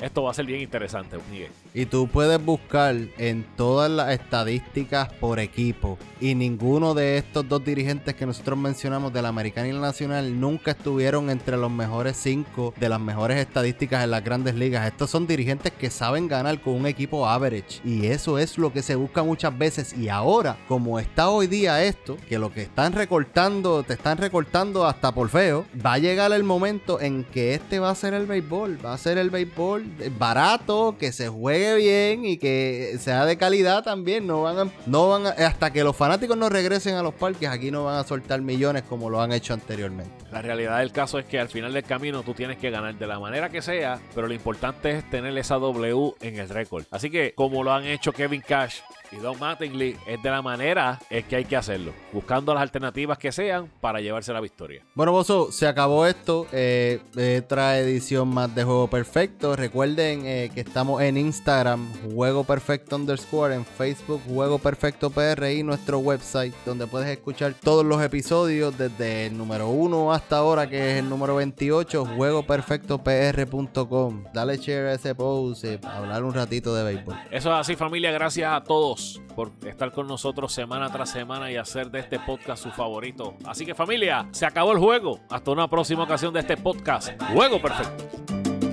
esto 0.01 0.23
va 0.23 0.31
a 0.31 0.35
ser 0.35 0.47
bien 0.47 0.63
interesante, 0.63 1.19
Miguel. 1.31 1.51
Y 1.75 1.87
tú 1.87 2.09
puedes 2.09 2.43
buscar 2.43 2.97
en 3.19 3.45
todas 3.57 3.91
las 3.91 4.13
estadísticas 4.13 5.13
por 5.13 5.39
equipo. 5.39 5.99
Y 6.21 6.35
ninguno 6.35 6.95
de 6.95 7.19
estos 7.19 7.49
dos 7.49 7.65
dirigentes 7.65 8.15
que 8.15 8.27
nosotros 8.27 8.59
mencionamos 8.59 9.13
de 9.13 9.23
la 9.23 9.29
Americana 9.29 9.69
y 9.69 9.73
la 9.73 9.81
Nacional 9.81 10.41
nunca 10.41 10.73
estuvieron 10.73 11.31
entre 11.31 11.57
los 11.57 11.71
mejores 11.71 12.17
cinco 12.17 12.75
de 12.79 12.89
las 12.89 13.01
mejores 13.11 13.39
estadísticas 13.39 14.05
en 14.05 14.13
las 14.13 14.23
grandes 14.23 14.55
ligas. 14.55 14.87
Estos 14.87 15.11
son 15.11 15.27
dirigentes 15.27 15.73
que 15.73 15.91
saben 15.91 16.29
ganar 16.29 16.61
con 16.61 16.75
un 16.75 16.87
equipo 16.87 17.27
average. 17.27 17.81
Y 17.85 18.07
eso 18.07 18.39
es 18.39 18.57
lo 18.57 18.73
que 18.73 18.83
se 18.83 18.95
busca 18.95 19.25
muchas 19.25 19.59
veces. 19.59 19.99
Y 19.99 20.09
ahora, 20.09 20.57
como 20.69 21.01
está 21.01 21.29
hoy 21.29 21.49
día 21.49 21.83
esto, 21.83 22.17
que 22.29 22.39
lo 22.39 22.53
que 22.53 22.63
están 22.63 22.93
recortando, 22.93 23.83
te 23.83 23.95
están 23.95 24.17
recortando 24.19 24.87
hasta 24.87 25.11
por 25.11 25.29
feo, 25.29 25.67
va 25.85 25.95
a 25.95 25.99
llegar 25.99 26.31
el 26.31 26.45
momento 26.45 27.01
en 27.01 27.25
que 27.25 27.55
este 27.55 27.81
va 27.81 27.91
a 27.91 27.97
ser 27.97 28.15
el 28.15 28.27
béisbol. 28.27 28.79
Va 28.87 28.95
a 28.95 28.99
ser 28.99 29.19
el 29.19 29.31
béisbol 29.31 29.87
barato, 30.17 30.95
que 30.97 31.11
se 31.11 31.27
juegue 31.27 31.75
bien 31.75 32.25
y 32.25 32.37
que 32.37 32.97
sea 33.01 33.25
de 33.25 33.37
calidad 33.37 33.83
también. 33.83 34.25
No 34.25 34.43
van 34.43 34.69
a, 34.69 34.71
no 34.87 35.09
van 35.09 35.27
hasta 35.27 35.73
que 35.73 35.83
los 35.83 35.97
fanáticos 35.97 36.37
no 36.37 36.49
regresen 36.49 36.95
a 36.95 37.03
los 37.03 37.15
parques, 37.15 37.49
aquí 37.49 37.73
no 37.73 37.87
van 37.87 37.97
a 37.97 38.05
soltar 38.05 38.41
millones 38.41 38.85
como 38.89 39.11
lo 39.11 39.21
han 39.21 39.33
hecho 39.33 39.53
anteriormente. 39.53 40.13
La 40.31 40.43
realidad 40.43 40.79
del 40.79 40.93
caso 40.93 41.19
es 41.19 41.25
que 41.25 41.41
al 41.41 41.49
final 41.49 41.73
del 41.73 41.83
camino 41.83 42.23
tú 42.23 42.35
tienes 42.35 42.57
que 42.57 42.71
ganar 42.71 42.95
de 43.01 43.07
la 43.07 43.19
manera 43.19 43.49
que 43.49 43.63
sea, 43.63 43.99
pero 44.15 44.29
lo 44.29 44.35
importante 44.35 44.91
es 44.91 45.09
tener 45.09 45.37
esa 45.39 45.55
W 45.55 46.15
en 46.21 46.39
el 46.39 46.51
récord. 46.51 46.85
Así 46.91 47.11
que, 47.11 47.33
como 47.35 47.65
lo 47.65 47.73
han 47.73 47.87
hecho 47.87 48.13
Kevin 48.13 48.43
Cash 48.43 48.81
y 49.13 49.17
Don 49.17 49.39
Mattingly 49.39 49.97
es 50.07 50.23
de 50.23 50.31
la 50.31 50.41
manera 50.43 50.99
es 51.11 51.25
que 51.25 51.37
hay 51.37 51.45
que 51.45 51.57
hacerlo, 51.57 51.93
buscando 52.13 52.53
las 52.55 52.63
alternativas 52.63 53.19
que 53.19 53.31
sean 53.33 53.71
para 53.81 54.01
llevarse 54.01 54.33
la 54.33 54.41
victoria. 54.41 54.85
Bueno, 54.95 55.13
Bozo, 55.13 55.53
se 55.53 55.67
acabó 55.67 56.07
esto. 56.07 56.47
Eh, 56.53 57.01
otra 57.45 57.79
edición 57.79 58.29
más 58.29 58.55
de 58.55 58.65
Juego 58.65 58.89
Perfecto. 58.89 59.57
Recuerden 59.57 60.23
eh, 60.25 60.51
que 60.55 60.61
estamos 60.61 61.03
en 61.03 61.17
Instagram, 61.17 61.89
Juego 62.15 62.45
Perfecto 62.45 62.95
underscore, 62.97 63.55
en 63.55 63.65
Facebook, 63.65 64.21
Juego 64.29 64.59
Perfecto 64.59 65.09
PR 65.11 65.51
y 65.53 65.63
nuestro 65.63 65.99
website, 65.99 66.55
donde 66.65 66.87
puedes 66.87 67.09
escuchar 67.09 67.55
todos 67.55 67.85
los 67.85 68.03
episodios 68.03 68.79
desde 68.79 69.27
el 69.27 69.37
número 69.37 69.69
1 69.69 70.13
hasta 70.13 70.39
ahora, 70.39 70.69
que 70.69 70.93
es 70.93 70.99
el 70.99 71.09
número 71.09 71.37
28, 71.37 72.05
juegoperfectopr.com. 72.17 74.25
Dale 74.33 74.57
share 74.59 74.89
a 74.89 74.95
ese 74.95 75.15
post, 75.15 75.65
eh, 75.65 75.79
hablar 75.83 76.25
un 76.25 76.35
ratito 76.35 76.75
de 76.75 76.83
béisbol. 76.85 77.17
Eso 77.31 77.53
es 77.53 77.61
así, 77.61 77.77
familia. 77.77 78.11
Gracias 78.13 78.53
a 78.53 78.63
todos 78.63 79.00
por 79.35 79.53
estar 79.67 79.93
con 79.93 80.07
nosotros 80.07 80.53
semana 80.53 80.91
tras 80.91 81.11
semana 81.11 81.51
y 81.51 81.57
hacer 81.57 81.91
de 81.91 82.01
este 82.01 82.19
podcast 82.19 82.63
su 82.63 82.71
favorito. 82.71 83.35
Así 83.45 83.65
que 83.65 83.75
familia, 83.75 84.29
se 84.33 84.47
acabó 84.47 84.73
el 84.73 84.79
juego. 84.79 85.21
Hasta 85.29 85.51
una 85.51 85.69
próxima 85.69 86.05
ocasión 86.05 86.33
de 86.33 86.41
este 86.41 86.57
podcast. 86.57 87.11
Juego 87.33 87.61
perfecto. 87.61 88.70